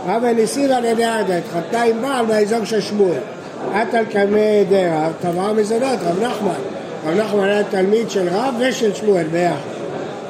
רב 0.07 0.23
אליסיבה 0.23 0.79
לנהדה, 0.79 1.37
התחתנה 1.37 1.83
עם 1.83 2.01
בעל 2.01 2.25
מהאזור 2.25 2.65
של 2.65 2.81
שמואל. 2.81 3.19
את 3.71 3.93
על 3.93 4.05
קלמי 4.05 4.63
דרב, 4.69 5.11
תבעה 5.21 5.53
מזונות, 5.53 5.99
רב 6.05 6.23
נחמן. 6.23 6.59
רב 7.05 7.17
נחמן 7.17 7.43
היה 7.43 7.63
תלמיד 7.63 8.09
של 8.09 8.27
רב 8.31 8.53
ושל 8.59 8.93
שמואל 8.93 9.23
ביחד. 9.23 9.55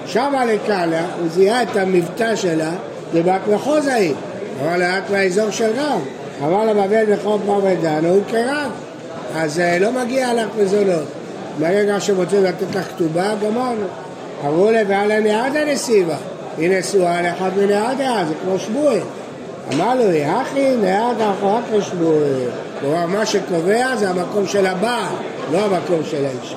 שמה 0.05 0.45
לקאלה, 0.45 1.01
הוא 1.19 1.29
זיהה 1.29 1.63
את 1.63 1.75
המבטא 1.75 2.35
שלה, 2.35 2.71
לבת 3.13 3.41
מחוזה 3.53 3.93
היא. 3.93 4.13
אבל 4.63 4.83
את 4.83 5.09
מהאזור 5.09 5.49
של 5.49 5.71
רב. 5.77 6.01
אמר 6.43 6.65
לה 6.65 6.73
בבל 6.73 7.15
בחום 7.15 7.41
פר 7.45 7.59
ודן, 7.63 8.05
הוא 8.05 8.21
כרב. 8.27 8.71
אז 9.35 9.59
אה, 9.59 9.79
לא 9.79 9.91
מגיע 9.91 10.33
לך 10.33 10.47
מזונות. 10.61 11.18
ברגע 11.59 11.99
שרוצים 11.99 12.43
לתת 12.43 12.75
לך 12.75 12.87
כתובה, 12.87 13.33
גמרנו. 13.43 13.85
אמרו 14.45 14.71
לה, 14.71 14.81
ועל 14.87 15.19
נעדה 15.19 15.65
נסיבה. 15.65 16.15
היא 16.57 16.69
נשואה 16.69 17.21
לאחד 17.21 17.49
מנעדה, 17.57 18.23
זה 18.27 18.33
כמו 18.43 18.59
שמואל. 18.59 18.99
אמר 19.73 19.95
לו, 19.95 20.03
אחי, 20.41 20.75
נעדה 20.81 21.31
רק 21.41 21.63
לשמואל. 21.73 22.49
כלומר, 22.79 23.05
מה 23.05 23.25
שקובע 23.25 23.95
זה 23.95 24.09
המקום 24.09 24.47
של 24.47 24.65
הבעל, 24.65 25.15
לא 25.51 25.57
המקום 25.57 25.99
של 26.03 26.25
האישה. 26.25 26.55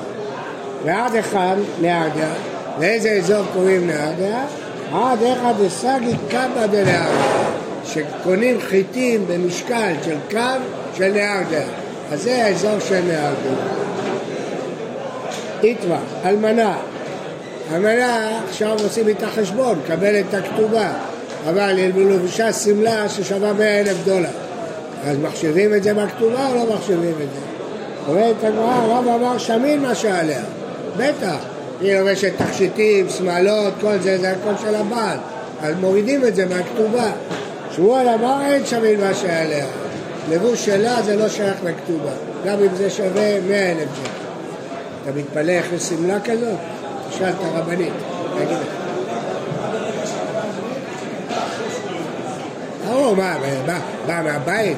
ועד 0.85 1.14
אחד 1.16 1.56
נעדה, 1.80 2.32
לאיזה 2.80 3.11
אזור 3.11 3.44
קוראים 3.52 3.87
נעדה? 3.87 4.44
עד 4.94 5.18
אחד 5.23 5.52
דסגי 5.64 6.16
קבא 6.28 6.66
דנעדה. 6.66 7.42
שקונים 7.85 8.61
חיטים 8.61 9.26
במשקל 9.26 9.92
של 10.04 10.16
קו 10.30 10.62
של 10.94 11.12
נהרדה. 11.12 11.64
אז 12.12 12.23
זה 12.23 12.44
האזור 12.44 12.78
של 12.78 13.00
נהרדה. 13.06 13.91
איתמה, 15.64 15.99
אלמנה. 16.25 16.76
אלמנה, 17.73 18.40
עכשיו 18.49 18.76
עושים 18.83 19.09
איתה 19.09 19.26
חשבון, 19.26 19.78
מקבלת 19.85 20.25
את 20.28 20.35
הכתובה, 20.35 20.92
אבל 21.49 21.76
היא 21.76 22.07
לבושה 22.07 22.52
שמלה 22.52 23.09
ששווה 23.09 23.52
100 23.52 23.81
אלף 23.81 23.97
דולר. 24.04 24.28
אז 25.04 25.16
מחשיבים 25.19 25.75
את 25.75 25.83
זה 25.83 25.95
בכתובה 25.95 26.49
או 26.49 26.54
לא 26.54 26.75
מחשיבים 26.75 27.14
את 27.23 27.28
זה? 27.35 27.40
אומרת 28.09 28.37
הגמרא, 28.45 28.73
הרב 28.73 29.09
אמר 29.09 29.38
שמין 29.38 29.83
מה 29.83 29.95
שעליה. 29.95 30.42
בטח, 30.97 31.37
היא 31.81 31.99
לובשת 31.99 32.33
תכשיטים, 32.37 33.09
שמאלות, 33.09 33.73
כל 33.81 33.99
זה, 33.99 34.19
זה 34.19 34.31
הכל 34.31 34.52
של 34.62 34.75
הבעל. 34.75 35.19
אז 35.62 35.75
מורידים 35.81 36.25
את 36.25 36.35
זה 36.37 36.47
מהכתובה. 36.47 37.11
שמואל 37.76 38.09
אמר 38.09 38.40
אין 38.50 38.66
שווה 38.66 38.97
מה 38.97 39.14
שהיה 39.14 39.42
עליה. 39.42 39.66
לבוש 40.31 40.66
שלה 40.66 41.02
זה 41.02 41.16
לא 41.16 41.28
שייך 41.28 41.57
לכתובה, 41.64 42.12
גם 42.45 42.59
אם 42.59 42.75
זה 42.76 42.90
שווה 42.90 43.40
מאה 43.49 43.73
אלף 43.73 43.88
שקל. 43.97 44.21
אתה 45.02 45.11
מתפלא 45.16 45.52
איך 45.52 45.73
יש 45.73 45.82
שמלה 45.82 46.21
כזאת? 46.21 46.59
תשאל 47.11 47.28
את 47.28 47.35
הרבנית, 47.40 47.92
תגיד 48.35 48.49
לך. 48.49 48.82
או, 52.88 53.16
מה, 53.16 53.37
בא, 54.06 54.21
מהבית? 54.25 54.76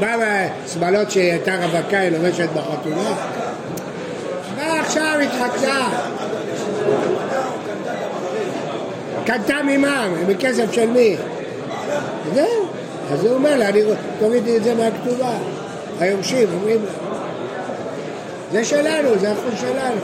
בא 0.00 0.16
מהשמאלות 0.16 1.10
שהיא 1.10 1.30
הייתה 1.30 1.54
רווקה, 1.64 1.98
היא 1.98 2.10
לובשת 2.10 2.48
בחתונה? 2.54 3.14
בא 4.56 4.80
עכשיו 4.80 5.18
התחתנה. 5.22 5.88
קנתה 9.24 9.56
ממה? 9.62 10.08
מכסף 10.28 10.72
של 10.72 10.90
מי? 10.90 11.16
זהו. 12.34 12.46
אז 13.12 13.24
הוא 13.24 13.34
אומר 13.34 13.56
לה, 13.56 13.70
תורידי 14.18 14.56
את 14.56 14.64
זה 14.64 14.74
מהכתובה. 14.74 15.32
היורשים 16.00 16.48
אומרים 16.54 16.78
לה. 16.84 16.99
זה 18.52 18.64
שלנו, 18.64 19.18
זה 19.18 19.32
אחוז 19.32 19.54
שלנו. 19.60 20.00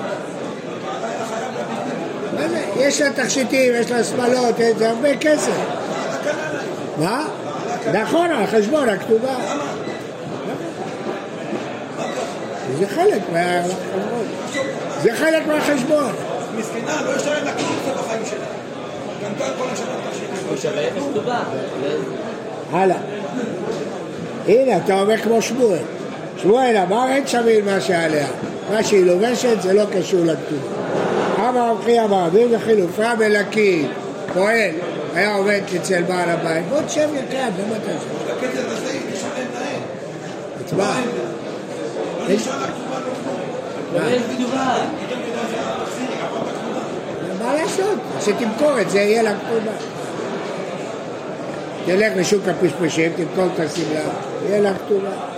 מה 2.34 2.48
זה? 2.48 2.64
יש 2.76 3.00
לה 3.00 3.12
תכשיטים, 3.12 3.72
יש 3.74 3.90
לה 3.90 4.04
שמאלות, 4.04 4.54
זה 4.78 4.88
הרבה 4.88 5.16
כסף. 5.16 5.52
מה? 6.98 7.28
נכון, 7.92 8.30
על 8.30 8.46
חשבון 8.46 8.88
הכתובה. 8.88 9.34
זה 12.78 12.86
חלק 12.88 13.22
מהחשבון. 13.32 14.24
זה 15.02 15.10
חלק 15.16 15.46
מהחשבון. 15.46 16.12
מסכנה, 16.58 17.02
לא 17.02 17.16
ישלם 17.16 17.44
לה 17.44 17.52
כלום 17.52 17.94
בחיים 17.98 18.22
שלה. 18.24 18.46
הלאה. 22.72 22.96
הנה, 24.46 24.76
אתה 24.76 25.00
אומר 25.00 25.16
כמו 25.16 25.42
שמואל. 25.42 25.78
שמואל 26.42 26.76
אמר 26.76 27.08
אין 27.08 27.26
שווים 27.26 27.64
מה 27.64 27.80
שעליה. 27.80 28.26
מה 28.70 28.82
שהיא 28.82 29.04
לובשת 29.04 29.62
זה 29.62 29.72
לא 29.72 29.82
קשור 29.92 30.20
לכתוב. 30.24 30.58
אמר 31.38 31.70
רבי 31.70 32.00
אמר, 32.00 32.28
ואם 32.32 32.52
לחילופה 32.52 33.14
בלקית, 33.14 33.86
פועל, 34.34 34.70
היה 35.14 35.34
עובד 35.34 35.60
אצל 35.76 36.02
בעל 36.02 36.30
הבית, 36.30 36.68
בוא 36.68 36.80
תשב 36.80 37.08
לכאן, 37.14 37.50
למה 37.58 37.76
אתה 37.76 37.90
יושב? 37.90 38.06
הכסף 38.36 38.64
הזה 38.66 38.90
היא 38.92 39.00
תשלם 39.12 39.46
להם. 39.54 39.80
הצבעה. 40.60 41.00
לא 42.18 42.34
נשאר 42.34 42.62
לכתובה. 42.62 42.96
מה 47.44 47.54
לעשות? 47.54 47.98
שתמכור 48.20 48.80
את 48.80 48.90
זה, 48.90 48.98
יהיה 48.98 49.22
לה 49.22 49.32
כתובה. 49.34 49.72
תלך 51.86 52.12
לשוק 52.16 52.42
הפשפשים, 52.48 53.12
תמכור 53.16 53.46
את 53.54 53.60
השמלה, 53.60 54.00
יהיה 54.48 54.60
לה 54.60 54.72
כתובה. 54.74 55.35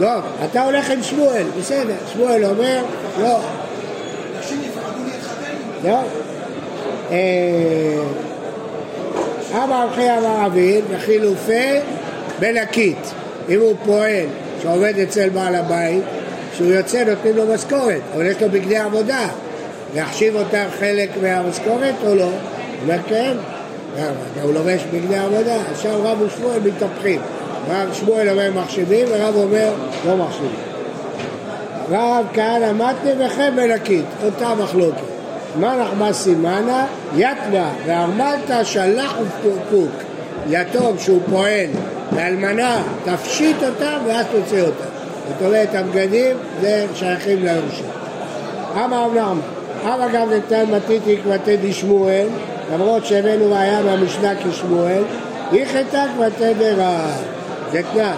טוב, 0.00 0.22
אתה 0.44 0.64
הולך 0.64 0.90
עם 0.90 1.02
שמואל, 1.02 1.46
בסדר. 1.58 1.94
שמואל 2.12 2.44
אומר, 2.44 2.82
לא. 3.20 3.40
לא. 5.84 6.00
אמר 9.54 9.88
אחי 9.92 10.10
אמר 10.18 10.46
אביב, 10.46 10.84
וחילופי 10.90 11.78
בלקית. 12.38 13.12
אם 13.48 13.60
הוא 13.60 13.74
פועל 13.84 14.26
שעובד 14.62 14.98
אצל 14.98 15.28
בעל 15.28 15.54
הבית, 15.54 16.02
כשהוא 16.52 16.72
יוצא 16.72 17.04
נותנים 17.04 17.36
לו 17.36 17.46
משכורת, 17.54 18.00
אבל 18.14 18.26
יש 18.26 18.42
לו 18.42 18.48
בגדי 18.50 18.76
עבודה. 18.76 19.28
להחשיב 19.94 20.36
אותה 20.36 20.64
חלק 20.78 21.10
מהמשכורת 21.22 21.94
או 22.06 22.14
לא? 22.14 22.24
הוא 22.24 22.32
אומר 22.82 22.98
כן. 23.08 23.32
הוא 24.42 24.54
לובש 24.54 24.80
בגדי 24.92 25.16
עבודה, 25.16 25.56
עכשיו 25.72 26.00
רב 26.02 26.22
ושמואל 26.22 26.60
מתהפכים. 26.64 27.20
רב 27.70 27.92
שמואל 27.92 28.28
אומר 28.30 28.50
מחשיבים 28.62 29.06
ורב 29.10 29.34
אומר 29.36 29.72
לא 30.06 30.16
מחשיבים. 30.16 30.70
רב 31.90 32.26
כהנא 32.34 32.72
מתנה 32.72 33.26
וכן 33.26 33.54
מלקית, 33.56 34.04
אותה 34.24 34.54
מחלוקת. 34.54 35.00
מה 35.60 35.76
נחמה 35.76 36.12
סימנה? 36.12 36.86
יתנה 37.16 37.70
וארמלתא 37.86 38.64
שלח 38.64 39.14
ופוק. 39.42 39.90
יתום 40.48 40.98
שהוא 40.98 41.20
פועל 41.30 41.66
לאלמנה, 42.16 42.82
תפשיט 43.04 43.56
אותה 43.62 43.98
ואז 44.06 44.26
תוציא 44.32 44.62
אותה. 44.62 44.84
זאת 45.28 45.46
אומרת, 45.46 45.74
הבגדים 45.74 46.36
זה 46.60 46.86
שייכים 46.94 47.44
ליורשים. 47.44 47.86
אמר 48.84 49.04
רב 49.06 49.14
נחמן 49.14 49.40
אבא 49.84 50.08
גם 50.12 50.30
נתן 50.30 50.64
מתיתי 50.70 51.16
כבתי 51.24 51.56
דשמואל, 51.56 52.26
למרות 52.72 53.06
שהבאנו 53.06 53.52
ראיה 53.52 53.82
מהמשנה 53.82 54.32
כשמואל, 54.34 55.02
יחטא 55.52 56.06
כבתי 56.16 56.54
דרע. 56.54 57.06
זה 57.72 57.80
תנאי. 57.92 58.14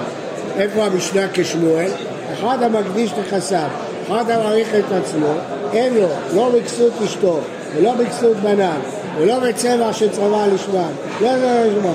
איפה 0.56 0.85
המשנה 0.85 1.23
כשמואל? 1.32 1.90
אחד 2.32 2.62
המקדיש 2.62 3.12
נכסיו, 3.12 3.68
אחד 4.06 4.30
המעריך 4.30 4.68
את 4.75 4.92
עצמו, 4.92 5.32
אין 5.73 5.94
לו, 5.94 6.06
לא 6.35 6.50
בכסות 6.54 6.92
אשתו, 7.04 7.40
ולא 7.76 7.94
בכסות 7.94 8.37
בניו, 8.37 8.80
ולא 9.18 9.38
בצבע 9.38 9.92
שצבע 9.92 10.47
לשמם, 10.54 10.92
לא 11.21 11.38
זה 11.38 11.71
לשמם. 11.71 11.92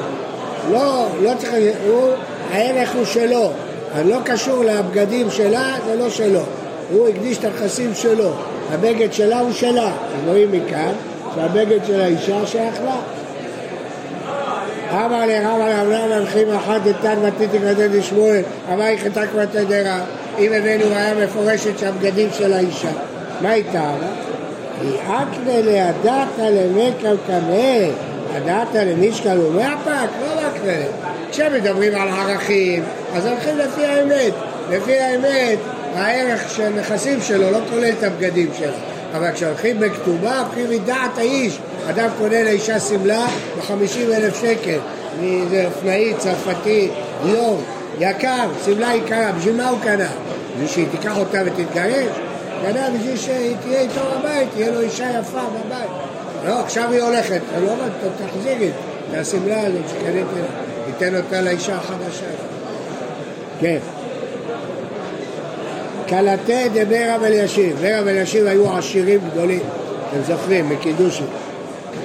לא, 0.71 1.05
לא 1.21 1.31
צריך, 1.37 1.77
הוא, 1.87 2.09
הערך 2.51 2.95
הוא 2.95 3.05
שלו, 3.05 3.51
אז 3.93 4.05
לא 4.05 4.17
קשור 4.25 4.63
לבגדים 4.63 5.31
שלה, 5.31 5.75
זה 5.85 5.95
לא 5.95 6.09
שלו. 6.09 6.41
הוא 6.91 7.07
הקדיש 7.07 7.37
את 7.37 7.45
הנכסים 7.45 7.95
שלו. 7.95 8.31
הבגד 8.71 9.13
שלה 9.13 9.39
הוא 9.39 9.51
שלה. 9.51 9.87
אז 9.87 10.27
רואים 10.27 10.51
מכאן 10.51 10.91
שהבגד 11.35 11.85
של 11.87 12.01
האישה 12.01 12.47
שייך 12.47 12.75
לה. 12.85 12.95
אמר 14.91 15.25
לרב 15.25 15.61
על 15.61 15.71
אברהם 15.71 16.11
הולכים 16.11 16.53
אחת 16.53 16.81
דתן 16.83 17.15
ותיתיק 17.21 17.61
ותת 17.63 17.89
לשמואל, 17.91 18.41
אמר 18.73 18.83
יחטא 18.83 19.25
כבר 19.25 19.45
תדרה, 19.45 19.99
אם 20.39 20.53
הבאנו 20.53 20.85
ראיה 20.85 21.13
מפורשת 21.13 21.79
שהבגדים 21.79 22.29
של 22.31 22.53
האישה. 22.53 22.91
מה 23.41 23.53
איתה? 23.53 23.91
היא 24.81 24.97
אקנה 25.01 25.61
להדתא 25.61 26.41
למקם 26.41 27.15
קמא, 27.27 27.87
הדתא 28.33 28.77
למשקל 28.77 29.39
ומאפק, 29.39 30.09
לא 30.21 30.41
אקנה. 30.47 30.83
כשמדברים 31.31 31.95
על 31.95 32.07
ערכים, 32.07 32.83
אז 33.13 33.25
הולכים 33.25 33.57
לפי 33.57 33.85
האמת. 33.85 34.33
לפי 34.71 34.99
האמת, 34.99 35.57
הערך 35.95 36.49
של 36.49 36.63
הנכסים 36.63 37.21
שלו 37.21 37.51
לא 37.51 37.59
כולל 37.69 37.89
את 37.99 38.03
הבגדים 38.03 38.49
שלו. 38.57 38.71
אבל 39.13 39.31
כשהולכים 39.31 39.79
בכתובה, 39.79 40.39
הולכים 40.39 40.69
מדעת 40.69 41.17
האיש. 41.17 41.59
אדם 41.89 42.09
קונה 42.17 42.43
לאישה 42.43 42.79
שמלה 42.79 43.27
ב-50 43.57 44.15
אלף 44.15 44.41
שקל, 44.41 44.79
מאיזה 45.21 45.65
אופנאי, 45.65 46.13
צרפתי, 46.17 46.89
יום, 47.25 47.63
יקר, 47.99 48.47
שמלה 48.65 48.95
יקרה, 48.95 49.31
בשביל 49.31 49.55
מה 49.55 49.69
הוא 49.69 49.79
קנה? 49.83 50.07
בשביל 50.53 50.67
שהיא 50.67 50.87
תיקח 50.91 51.17
אותה 51.17 51.37
ותתגרש? 51.45 52.05
קנה 52.61 52.89
בשביל 52.89 53.17
שהיא 53.17 53.55
תהיה 53.61 53.79
איתו 53.79 54.01
בבית, 54.19 54.47
תהיה 54.53 54.71
לו 54.71 54.81
אישה 54.81 55.19
יפה 55.19 55.39
בבית. 55.39 55.89
לא, 56.45 56.59
עכשיו 56.59 56.91
היא 56.91 57.01
הולכת, 57.01 57.41
אני 57.55 57.65
לא 57.65 57.71
אומר, 57.71 57.87
תחזירי 58.27 58.69
את 58.69 59.17
השמלה 59.17 59.61
הזאת 59.61 59.89
שקניתי 59.89 60.19
לה, 60.19 60.47
תיתן 60.85 61.15
אותה 61.15 61.41
לאישה 61.41 61.75
החדשה. 61.75 62.25
כן. 63.59 63.77
קלטי 66.07 66.69
דבר 66.69 67.09
רב 67.09 67.23
אלישיב, 67.23 67.77
ורב 67.79 68.07
אלישיב 68.07 68.47
היו 68.47 68.77
עשירים 68.77 69.19
גדולים, 69.31 69.59
אתם 70.09 70.33
זוכרים, 70.33 70.69
מקידושים. 70.69 71.25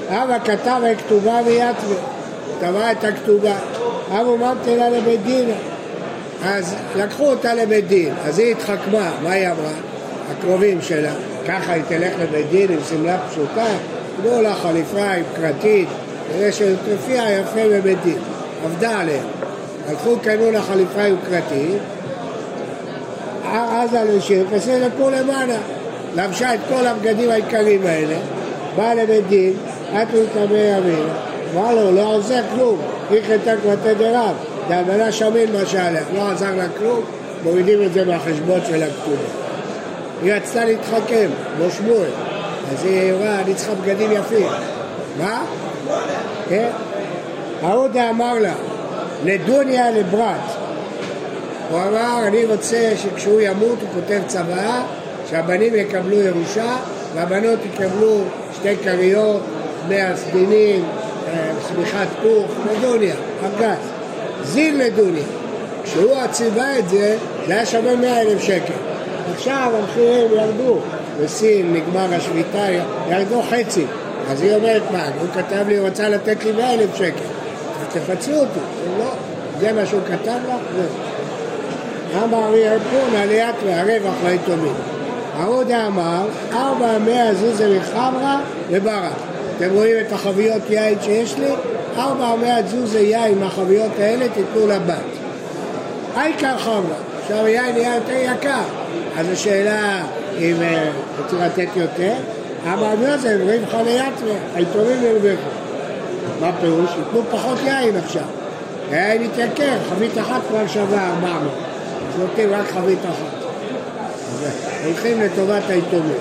אבא 0.08 0.38
כתב 0.44 0.80
הכתובה 0.92 1.40
ויתווה, 1.46 1.96
טבע 2.60 2.92
את 2.92 3.04
הכתובה. 3.04 3.56
אבו 4.20 4.36
ממתלה 4.36 4.90
לבית 4.90 5.22
דין, 5.22 5.50
אז 6.44 6.74
לקחו 6.96 7.30
אותה 7.30 7.54
לבית 7.54 7.88
דין, 7.88 8.14
אז 8.24 8.38
היא 8.38 8.52
התחכמה, 8.52 9.10
מה 9.22 9.30
היא 9.30 9.46
אמרה? 9.46 9.72
הקרובים 10.30 10.82
שלה, 10.82 11.12
ככה 11.48 11.72
היא 11.72 11.82
תלך 11.88 12.12
לבית 12.22 12.50
דין 12.50 12.72
עם 12.72 12.78
שמלה 12.88 13.18
פשוטה, 13.30 13.66
תנו 14.22 14.42
לה 14.42 14.54
חליפה 14.54 15.10
עם 15.12 15.24
קרטית, 15.36 15.88
כדי 16.32 16.52
שתופיע 16.52 17.24
יפה 17.30 17.68
בבית 17.70 17.98
דין, 18.04 18.18
עבדה 18.64 19.00
עליהם. 19.00 19.24
הלכו, 19.88 20.16
קנו 20.22 20.50
לה 20.50 20.62
חליפה 20.62 21.02
עם 21.02 21.16
קרטית, 21.30 21.82
אז 23.52 23.90
השם, 24.18 24.42
פסלקו 24.56 25.10
למעלה. 25.10 25.56
לבשה 26.14 26.54
את 26.54 26.60
כל 26.68 26.86
הבגדים 26.86 27.30
העיקריים 27.30 27.86
האלה, 27.86 28.16
באה 28.76 28.94
לבית 28.94 29.26
דין, 29.28 29.52
את 29.92 30.08
ולקבל 30.12 30.56
ימין, 30.56 31.06
אמר 31.54 31.74
לו, 31.74 31.92
לא 31.92 32.14
עוזר 32.14 32.40
כלום, 32.54 32.78
הייתה 33.10 33.52
כבר 33.62 33.74
דרב, 33.98 34.36
דאמנה 34.68 35.12
שמין 35.12 35.52
מה 35.52 35.66
שעליה, 35.66 36.02
לא 36.14 36.30
עזר 36.30 36.54
לה 36.56 36.68
כלום, 36.78 37.04
מורידים 37.44 37.82
את 37.82 37.92
זה 37.92 38.04
מהחשבון 38.04 38.60
של 38.66 38.82
הכתובה. 38.82 39.22
היא 40.22 40.32
רצתה 40.32 40.64
להתחכם, 40.64 41.28
כמו 41.56 41.70
שמואל, 41.70 42.10
אז 42.72 42.84
היא 42.84 43.12
אמרה, 43.12 43.40
אני 43.40 43.54
צריכה 43.54 43.74
בגדים 43.74 44.12
יפים. 44.12 44.46
מה? 45.18 45.44
כן? 46.48 46.68
ההודה 47.62 48.10
אמר 48.10 48.38
לה, 48.38 48.54
לדוניה 49.24 49.90
לברט, 49.90 50.50
הוא 51.70 51.78
אמר, 51.78 52.26
אני 52.26 52.44
רוצה 52.44 52.92
שכשהוא 52.96 53.40
ימות, 53.40 53.78
הוא 53.80 53.88
כותב 53.94 54.20
צוואה, 54.26 54.82
שהבנים 55.30 55.74
יקבלו 55.74 56.20
ירושה 56.20 56.76
והבנות 57.14 57.58
יקבלו 57.64 58.20
שתי 58.54 58.76
כריות, 58.76 59.42
מאה 59.88 60.16
סדינים, 60.16 60.84
שמיכת 61.68 62.06
פוך, 62.22 62.50
לדוניה, 62.72 63.14
ארגז. 63.44 63.76
זין 64.44 64.78
לדוניה. 64.78 65.24
כשהוא 65.84 66.26
ציווה 66.30 66.78
את 66.78 66.88
זה, 66.88 67.16
זה 67.46 67.52
היה 67.54 67.66
שווה 67.66 67.96
מאה 67.96 68.20
אלף 68.20 68.42
שקל. 68.42 68.72
עכשיו 69.34 69.72
המחירים 69.78 70.32
ירדו, 70.32 70.78
בסין 71.22 71.72
נגמר 71.72 72.14
השביתה, 72.14 72.66
ירדו 73.10 73.42
חצי. 73.42 73.84
אז 74.30 74.42
היא 74.42 74.54
אומרת, 74.54 74.82
מה, 74.92 75.08
הוא 75.20 75.28
כתב 75.34 75.64
לי, 75.68 75.76
הוא 75.76 75.86
רצה 75.86 76.08
לתת 76.08 76.44
לי 76.44 76.52
מאה 76.52 76.74
אלף 76.74 76.96
שקל. 76.96 77.24
תפצו 77.92 78.32
אותי. 78.32 78.60
לא, 78.98 79.10
זה 79.60 79.72
מה 79.72 79.86
שהוא 79.86 80.00
כתב 80.06 80.38
לך? 80.48 80.84
אמר 82.24 82.48
רבי 82.48 82.58
ירפון 82.58 83.16
עליית 83.16 83.56
מהרווח 83.66 84.14
ליתומים. 84.24 84.74
הרודה 85.38 85.86
אמר, 85.86 86.26
ארבע 86.52 86.98
מאה 86.98 87.34
זוזה 87.34 87.78
מחברה 87.78 88.40
לברה. 88.70 89.10
אתם 89.56 89.74
רואים 89.74 89.96
את 90.06 90.12
החביות 90.12 90.62
יין 90.70 90.98
שיש 91.02 91.38
לי? 91.38 91.50
ארבע 91.96 92.34
מאה 92.34 92.62
זוזה 92.66 93.00
יין 93.00 93.38
מהחביות 93.38 93.92
האלה 93.98 94.28
תיתנו 94.28 94.66
לבת. 94.66 94.96
העיקר 96.14 96.58
חברה. 96.58 96.96
עכשיו 97.22 97.46
יין 97.46 97.74
נהיה 97.74 97.94
יותר 97.94 98.34
יקר. 98.36 98.62
אז 99.16 99.28
השאלה 99.28 100.02
אם 100.38 100.54
אה, 100.62 100.90
רוצים 101.18 101.38
לתת 101.38 101.68
יותר, 101.76 102.12
יוסף, 103.02 103.36
רואים 103.42 103.62
לך 103.62 103.76
ליתרה, 103.84 104.36
היתומים 104.54 105.02
ירוויחו. 105.02 105.42
מה 106.40 106.50
פירוש? 106.60 106.90
ייתנו 106.98 107.22
פחות 107.30 107.58
יין 107.64 107.96
עכשיו. 107.96 108.22
היין 108.90 109.22
יתייקר, 109.22 109.76
חבית 109.90 110.18
אחת 110.18 110.40
כבר 110.48 110.66
שווה 110.66 111.08
ארבע 111.08 111.28
מאות. 111.28 111.52
נותנים 112.18 112.52
רק 112.52 112.66
חבית 112.70 112.98
אחת. 113.04 113.42
הולכים 114.84 115.20
לטובת 115.20 115.62
היתומים. 115.68 116.18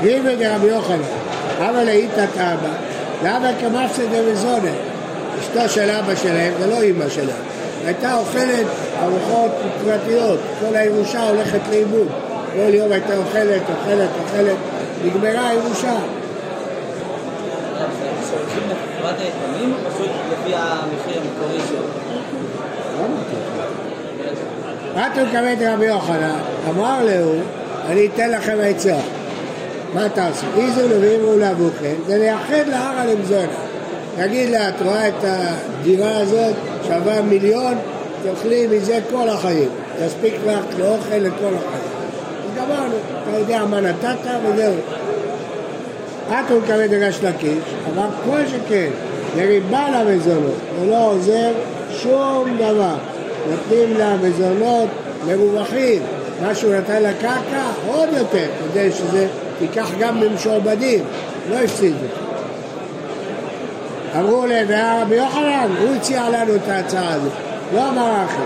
קריבי 0.00 0.36
דרבי 0.36 0.66
יוחנן, 0.66 1.02
אבא 1.70 1.82
לאיתת 1.82 2.36
אבא, 2.36 2.72
לאבא 3.22 3.50
כמפסד 3.60 4.02
דמזונה. 4.14 4.70
אשתו 5.40 5.68
של 5.68 5.90
אבא 5.90 6.14
שלהם, 6.14 6.52
זה 6.58 6.66
לא 6.66 6.82
אימא 6.82 7.08
שלהם. 7.08 7.42
הייתה 7.86 8.14
אוכלת 8.14 8.66
ארוחות 9.02 9.50
פרטיות, 9.84 10.40
כל 10.60 10.76
הירושה 10.76 11.28
הולכת 11.28 11.60
לאיבוד. 11.70 12.08
כל 12.52 12.74
יום 12.74 12.92
הייתה 12.92 13.16
אוכלת, 13.16 13.62
אוכלת, 13.70 14.08
אוכלת, 14.24 14.56
נגמרה 15.04 15.48
הירושה. 15.48 15.94
המקורי 21.16 21.60
שלו? 21.68 21.82
רק 24.94 25.16
לקבל 25.16 25.52
את 25.52 25.58
רבי 25.74 25.86
יוחנן, 25.86 26.38
אמר 26.68 27.04
לו, 27.04 27.32
אני 27.88 28.06
אתן 28.06 28.30
לכם 28.30 28.58
עצה. 28.62 28.96
מה 29.94 30.08
תעשו? 30.08 30.46
איזו 30.56 30.80
ואימרו 31.00 31.36
לאבוכם, 31.36 31.94
זה 32.06 32.18
לייחד 32.18 32.68
להר 32.68 32.98
הלמזונה. 32.98 33.46
תגיד 34.16 34.50
לה, 34.50 34.68
את 34.68 34.82
רואה 34.82 35.08
את 35.08 35.14
הדירה 35.22 36.18
הזאת, 36.18 36.54
שווה 36.86 37.22
מיליון, 37.22 37.74
תאכלי 38.22 38.66
מזה 38.66 38.98
כל 39.10 39.28
החיים. 39.28 39.68
תספיק 39.98 40.34
לך 40.46 40.64
לאוכל 40.78 41.16
לכל 41.16 41.54
החיים. 41.54 41.92
גמרנו, 42.56 42.94
אתה 43.22 43.38
יודע 43.38 43.64
מה 43.64 43.80
נתת 43.80 44.30
וזהו. 44.44 44.74
את 46.28 46.50
הוא 46.50 46.60
מקבל 46.62 46.86
דגש 46.86 47.18
לקיש, 47.22 47.74
אבל 47.94 48.06
כל 48.24 48.40
שכן, 48.46 48.88
לריבה 49.36 49.88
למזונות, 49.90 50.54
ולא 50.80 51.10
עוזר 51.10 51.52
שום 51.90 52.56
דבר. 52.58 52.94
נותנים 53.50 53.98
לה 53.98 54.16
מזונות 54.16 54.88
מרווחים, 55.26 56.02
מה 56.42 56.54
שהוא 56.54 56.74
נתן 56.74 57.02
לקרקע 57.02 57.62
עוד 57.86 58.08
יותר, 58.12 58.46
כדי 58.72 58.92
שזה 58.92 59.26
ייקח 59.62 59.90
גם 59.98 60.20
במשועבדים, 60.20 61.04
לא 61.50 61.56
הפסידו. 61.56 62.06
אמרו 64.18 64.46
להם, 64.46 64.66
רבי 65.02 65.14
יוחנן, 65.14 65.68
הוא 65.80 65.94
הציע 65.94 66.28
לנו 66.28 66.54
את 66.54 66.68
ההצעה 66.68 67.14
הזאת, 67.14 67.32
לא 67.74 67.88
אמר 67.88 68.24
אחר. 68.24 68.44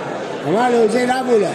אמר 0.49 0.71
לו, 0.71 0.89
זה 0.89 1.05
למו 1.09 1.39
לה, 1.39 1.51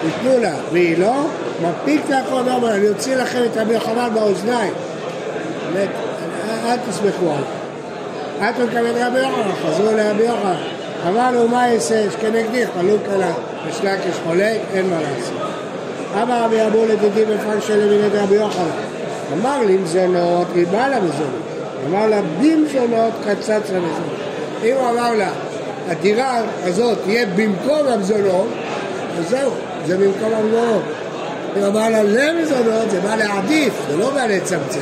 תיתנו 0.00 0.38
לה, 0.40 0.54
והיא 0.72 0.98
לא, 0.98 1.14
מפיק 1.62 2.10
לה 2.10 2.20
כל 2.30 2.42
דבר, 2.42 2.74
אני 2.74 2.88
אוציא 2.88 3.16
לכם 3.16 3.42
את 3.44 3.56
רבי 3.56 3.74
יוחנן 3.74 4.08
באוזניים. 4.14 4.72
באמת, 5.72 5.88
אל 6.66 6.76
תסמכו 6.76 7.30
עליו. 7.30 8.50
את 8.50 8.58
מקבלת 8.58 8.94
רבי 9.06 9.18
יוחנן, 9.18 9.52
חזרו 9.62 9.92
לרבי 9.96 10.22
יוחנן. 10.22 10.56
אמר 11.08 11.30
לו, 11.30 11.48
מה 11.48 11.72
אעשה? 11.72 12.10
שכנגדי 12.10 12.66
חלוק 12.66 13.02
עליו. 13.12 13.32
יש 13.68 13.76
לקיש 13.84 14.16
חולק, 14.26 14.60
אין 14.74 14.90
מה 14.90 14.96
לעשות. 15.00 15.40
אמר 16.22 16.44
רבי 16.44 16.66
אבו 16.66 16.84
לדידי 16.84 17.24
בפרש 17.24 17.66
של 17.66 17.86
מנהל 17.86 18.22
רבי 18.22 18.34
יוחנן. 18.34 18.93
אמר 19.32 19.62
לי 19.66 19.76
מזונות, 19.76 20.46
ריבה 20.54 20.88
למזונות. 20.88 21.42
אמר 21.88 22.06
לה, 22.06 22.20
במזונות 22.40 23.12
קצץ 23.24 23.70
למזונות. 23.70 24.18
אם 24.64 24.74
הוא 24.80 24.90
אמר 24.90 25.14
לה, 25.14 25.30
הדירה 25.88 26.40
הזאת 26.62 26.98
תהיה 27.04 27.26
במקום 27.26 27.86
המזונות, 27.88 28.48
אז 29.18 29.28
זהו, 29.30 29.50
זה 29.86 29.96
במקום 29.96 30.32
המזונות. 30.34 30.82
אם 31.56 31.62
אמר 31.62 31.88
לה 31.88 32.02
למזונות, 32.02 32.90
זה 32.90 33.00
בא 33.00 33.16
להעדיף, 33.16 33.72
זה 33.90 33.96
לא 33.96 34.10
בא 34.10 34.26
לצמצם. 34.26 34.80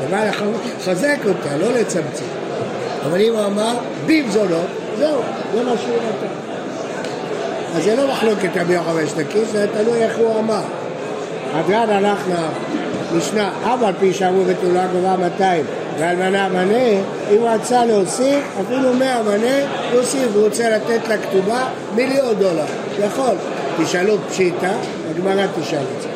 זה 0.00 0.06
בא 0.10 0.24
לחזק 0.24 1.18
אותה, 1.28 1.56
לא 1.56 1.72
לצמצם. 1.72 2.24
אבל 3.06 3.20
אם 3.20 3.32
הוא 3.32 3.44
אמר 3.46 3.74
במזונות, 4.06 4.66
זהו, 4.98 5.20
זה 5.54 5.62
מה 5.62 5.72
שהוא 5.78 5.96
נתן. 5.96 6.34
אז 7.76 7.84
זה 7.84 7.96
לא 7.96 8.08
מחלוקת 8.08 8.48
רבי 8.56 8.74
יוחנן 8.74 9.04
יש 9.04 9.12
לקיש, 9.16 9.48
זה 9.52 9.66
תלוי 9.72 10.02
איך 10.02 10.18
הוא 10.18 10.38
אמר. 10.38 10.62
הדרן 11.54 11.90
הלך 11.90 12.18
משנה, 13.18 13.50
אף 13.64 13.82
על 13.82 13.94
פי 14.00 14.12
שאמרו 14.12 14.44
בתולה 14.44 14.86
גובה 14.86 15.16
200 15.16 15.64
ואלמנה 15.98 16.48
מנה, 16.48 17.00
אם 17.30 17.44
רצה 17.44 17.84
להוסיף, 17.84 18.44
אפילו 18.60 18.94
100 18.94 19.22
מנה, 19.22 19.66
להוסיף, 19.92 20.28
הוא 20.34 20.44
רוצה 20.44 20.70
לתת 20.70 21.08
לה 21.08 21.16
כתובה 21.18 21.64
מיליון 21.94 22.34
דולר, 22.34 22.64
יכול. 23.06 23.34
תשאלו 23.82 24.16
פשיטה, 24.30 24.72
הגמרא 25.10 25.46
תשאל 25.60 25.78
את 25.96 26.02
זה. 26.02 26.08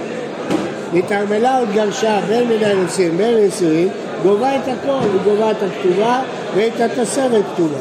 נתערמלה 0.93 1.59
עוד 1.59 1.69
גרשה 1.75 2.21
בין 2.29 2.49
מן 2.49 2.65
האנוסים 2.65 3.17
בין 3.17 3.37
הנישואין, 3.37 3.89
גובה 4.23 4.57
את 4.57 4.63
הכל, 4.63 4.99
היא 5.03 5.21
גובה 5.25 5.51
את 5.51 5.57
הכתובה 5.63 6.21
ואת 6.55 6.81
התוספת 6.81 7.43
כתובה. 7.55 7.79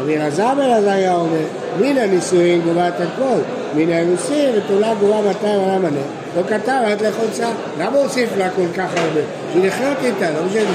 רבי 0.00 0.16
אלעזר 0.16 0.54
בן 0.56 0.70
עזריה 0.70 1.14
אומר, 1.14 1.44
מן 1.80 1.98
הנישואין 1.98 2.60
גובה 2.60 2.88
את 2.88 3.00
הכל, 3.00 3.40
מן 3.74 3.92
האנוסים 3.92 4.50
ותולה 4.56 4.94
גובה 5.00 5.20
200 5.20 5.60
על 5.60 5.70
המנה. 5.70 6.21
לא 6.36 6.42
כתב 6.48 6.82
עד 6.86 7.02
לחוצה, 7.02 7.46
למה 7.78 7.98
הוסיף 7.98 8.36
לה 8.36 8.50
כל 8.50 8.66
כך 8.76 8.90
הרבה? 8.96 9.20
היא 9.54 9.66
לחיות 9.66 9.96
איתה, 10.04 10.30
לא 10.30 10.44
משנה. 10.46 10.70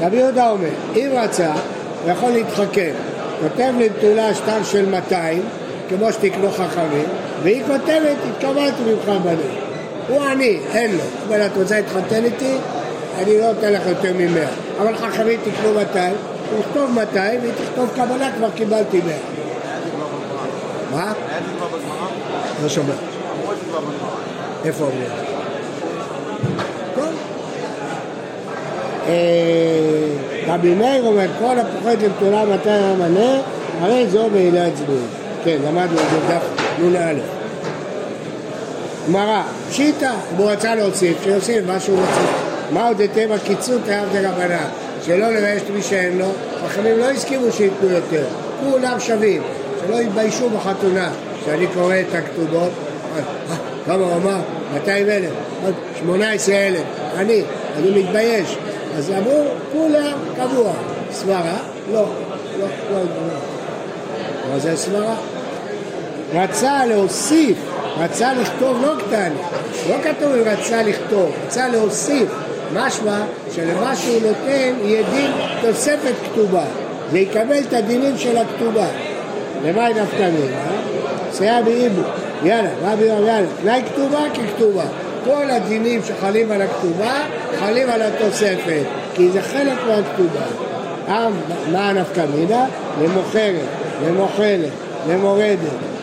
רבי 0.00 0.16
יהודה 0.16 0.50
אומר, 0.50 0.68
אם 0.96 1.08
רצה, 1.12 1.52
הוא 2.02 2.10
יכול 2.10 2.30
להתחכם. 2.30 2.92
כותב 3.42 3.72
לי 3.78 3.88
בתולה 3.88 4.34
שטר 4.34 4.62
של 4.62 4.90
200, 4.90 5.42
כמו 5.88 6.12
שתקנו 6.12 6.50
חכמים, 6.50 7.06
והיא 7.42 7.62
כותבת, 7.66 8.16
התקבלתי 8.28 8.82
ממך 8.86 9.08
בנים. 9.22 9.54
הוא 10.08 10.22
עני, 10.22 10.58
אין 10.74 10.92
לו. 10.92 11.04
אבל 11.28 11.46
את 11.46 11.56
רוצה 11.56 11.76
להתחתן 11.76 12.24
איתי? 12.24 12.56
אני 13.18 13.38
לא 13.38 13.52
נותן 13.52 13.72
לך 13.72 13.82
יותר 13.86 14.12
ממאה. 14.18 14.48
אבל 14.80 14.96
חכמים 14.96 15.40
תקנו 15.44 15.74
200, 15.74 16.14
הוא 16.50 16.60
יכתוב 16.60 16.90
200 16.90 17.40
והיא 17.40 17.52
תכתוב 17.52 17.90
קבלה, 17.94 18.30
כבר 18.36 18.50
קיבלתי 18.50 19.00
100. 19.06 19.14
מה? 20.92 21.12
לא 22.62 22.68
שומע. 22.68 23.13
איפה 24.64 24.84
אומרים? 24.84 25.08
אה, 29.06 29.14
רבי 30.46 30.74
מאיר 30.74 31.04
אומר, 31.04 31.26
כל 31.38 31.58
הפוחד 31.58 32.02
לבתולה 32.02 32.44
200 32.44 32.84
המנה, 32.84 33.40
הרי 33.80 34.06
זו 34.08 34.30
בעילת 34.32 34.76
זנות. 34.76 34.98
כן, 35.44 35.56
למדנו 35.66 35.98
את 35.98 36.10
זה 36.10 36.18
דף 36.28 36.62
נ"א. 36.82 37.12
גמרא, 39.08 39.42
פשיטא, 39.70 40.10
אם 40.32 40.36
הוא 40.36 40.50
רצה 40.50 40.74
להוסיף, 40.74 41.16
שיוסיף 41.24 41.64
מה 41.66 41.80
שהוא 41.80 42.00
רוצה. 42.00 42.20
מה 42.70 42.88
עוד 42.88 43.00
היטב 43.00 43.32
הקיצות 43.32 43.80
חייב 43.84 44.08
דרבנן, 44.12 44.68
שלא 45.06 45.30
לבייש 45.30 45.62
את 45.62 45.70
מי 45.70 45.82
שאין 45.82 46.18
לו, 46.18 46.26
חכמים 46.66 46.98
לא 46.98 47.04
הסכימו 47.10 47.52
שייתנו 47.52 47.88
יותר, 47.90 48.24
כולם 48.60 49.00
שווים, 49.00 49.42
שלא 49.80 49.96
יתביישו 49.96 50.50
בחתונה, 50.50 51.10
שאני 51.44 51.66
קורא 51.74 51.94
את 52.00 52.14
הכתובות, 52.14 52.70
כמה 53.86 53.94
הוא 53.94 54.16
אמר? 54.16 54.38
200 54.74 55.08
אלף, 55.08 55.30
עוד 55.64 55.74
18 55.98 56.54
אלף, 56.54 56.82
אני, 57.16 57.42
אני 57.78 58.02
מתבייש. 58.02 58.56
אז 58.96 59.10
אמרו, 59.10 59.44
כולם 59.72 60.18
קבוע. 60.36 60.72
סברה? 61.12 61.58
לא, 61.92 62.00
לא, 62.60 62.66
לא, 62.90 62.98
לא. 62.98 63.04
מה 64.52 64.58
זה 64.58 64.76
סברה? 64.76 65.14
רצה 66.34 66.86
להוסיף, 66.86 67.56
רצה 67.98 68.34
לכתוב 68.34 68.82
לא 68.82 68.92
קטן, 68.98 69.32
לא 69.90 69.96
כתוב 70.02 70.32
אם 70.32 70.42
רצה 70.44 70.82
לכתוב, 70.82 71.32
רצה 71.46 71.68
להוסיף, 71.68 72.28
משמע 72.74 73.22
שלמה 73.54 73.96
שהוא 73.96 74.16
נותן 74.22 74.74
יהיה 74.84 75.02
דין 75.10 75.30
תוספת 75.60 76.14
כתובה, 76.24 76.64
זה 77.10 77.18
יקבל 77.18 77.58
את 77.68 77.72
הדינים 77.72 78.18
של 78.18 78.36
הכתובה. 78.36 78.86
למה 79.64 79.84
היא 79.84 79.94
דווקא 79.94 80.30
מינה? 80.30 80.56
סייע 81.32 81.62
באיבו, 81.62 82.02
יאללה, 82.42 82.70
רבי 82.82 83.04
יאללה, 83.04 83.26
יאללה, 83.26 83.46
תנאי 83.62 83.82
כתובה 83.92 84.18
ככתובה. 84.34 84.84
כל 85.24 85.50
הדינים 85.50 86.00
שחלים 86.02 86.52
על 86.52 86.62
הכתובה 86.62 87.14
חלים 87.58 87.90
על 87.90 88.02
התוספת, 88.02 88.82
כי 89.14 89.30
זה 89.30 89.42
חלק 89.42 89.78
מהכתובה. 89.86 90.44
מה 91.72 91.88
הנפקא 91.88 92.24
מינה? 92.34 92.66
למוכרת, 93.02 93.66
למוכלת, 94.06 94.70
למורדת, 95.08 95.58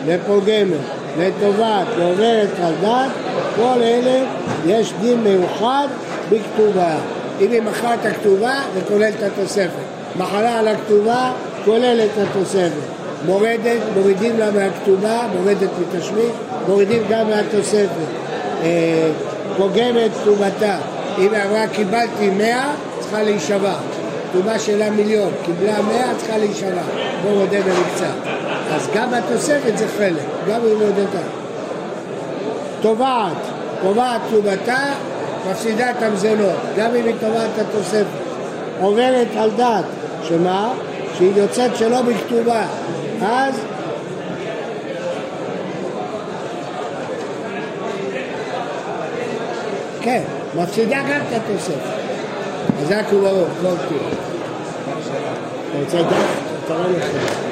לפוגמת, 0.06 0.78
לטובת, 1.18 1.86
לעוברת 1.98 2.48
על 2.62 2.72
דת, 2.80 3.10
כל 3.56 3.82
אלה 3.82 4.24
יש 4.66 4.92
דין 5.00 5.20
מיוחד 5.20 5.88
בכתובה. 6.30 6.96
אם 7.40 7.50
היא 7.50 7.62
מכרה 7.62 7.94
את 7.94 8.06
הכתובה, 8.06 8.60
זה 8.74 8.80
כולל 8.88 9.10
את 9.18 9.22
התוספת. 9.22 9.70
מחלה 10.16 10.58
על 10.58 10.68
הכתובה, 10.68 11.32
כולל 11.64 12.00
את 12.04 12.18
התוספת. 12.18 13.01
מורדת, 13.26 13.80
מורידים 13.96 14.38
לה 14.38 14.50
מהכתובה, 14.50 15.26
מורדת 15.36 15.70
מתשמיש, 15.80 16.32
מורידים 16.68 17.02
גם 17.08 17.30
מהתוספת. 17.30 18.06
אה, 18.62 19.10
פוגמת 19.56 20.10
כתובתה. 20.22 20.76
אם 21.18 21.34
היא 21.34 21.42
אמרה 21.42 21.66
קיבלתי 21.66 22.30
מאה, 22.30 22.72
צריכה 23.00 23.22
להישבע. 23.22 23.74
כתובה 24.30 24.58
שלה 24.58 24.90
מיליון, 24.90 25.30
קיבלה 25.44 25.82
מאה, 25.82 26.14
צריכה 26.16 26.38
להישבע. 26.38 26.82
בוא 27.22 27.30
מודה 27.32 27.58
במקצת. 27.60 28.32
אז 28.74 28.88
גם 28.94 29.14
התוספת 29.14 29.78
זה 29.78 29.86
חלק, 29.98 30.22
גם 30.48 30.60
אם 30.60 30.80
הודתה. 30.80 31.22
תובעת, 32.80 33.36
תובעת 33.82 34.20
כתובתה, 34.28 34.92
מפסידה 35.50 35.90
את 35.90 36.02
המזונות, 36.02 36.56
גם 36.76 36.94
אם 36.94 37.04
היא 37.04 37.14
תובעת 37.20 37.50
את 37.54 37.66
התוספת. 37.68 38.22
עוברת 38.80 39.28
על 39.36 39.50
דת, 39.56 39.84
שמה? 40.28 40.72
שהיא 41.18 41.32
יוצאת 41.36 41.76
שלא 41.76 42.02
בכתובה. 42.02 42.66
אז 43.22 43.60
כן, 50.00 50.22
מפסידה 50.56 51.02
גם 51.10 51.20
את 51.28 51.32
התוספת. 51.32 51.76
אז 52.80 52.88
זה 52.88 52.98
הכוברות, 52.98 53.48
לא 53.62 53.70
כתוב. 53.70 53.98
אתה 55.70 55.78
רוצה 55.78 56.02
דף? 56.02 56.40
אתה 56.64 56.74
לא 56.74 56.90
נכנס. 56.90 57.51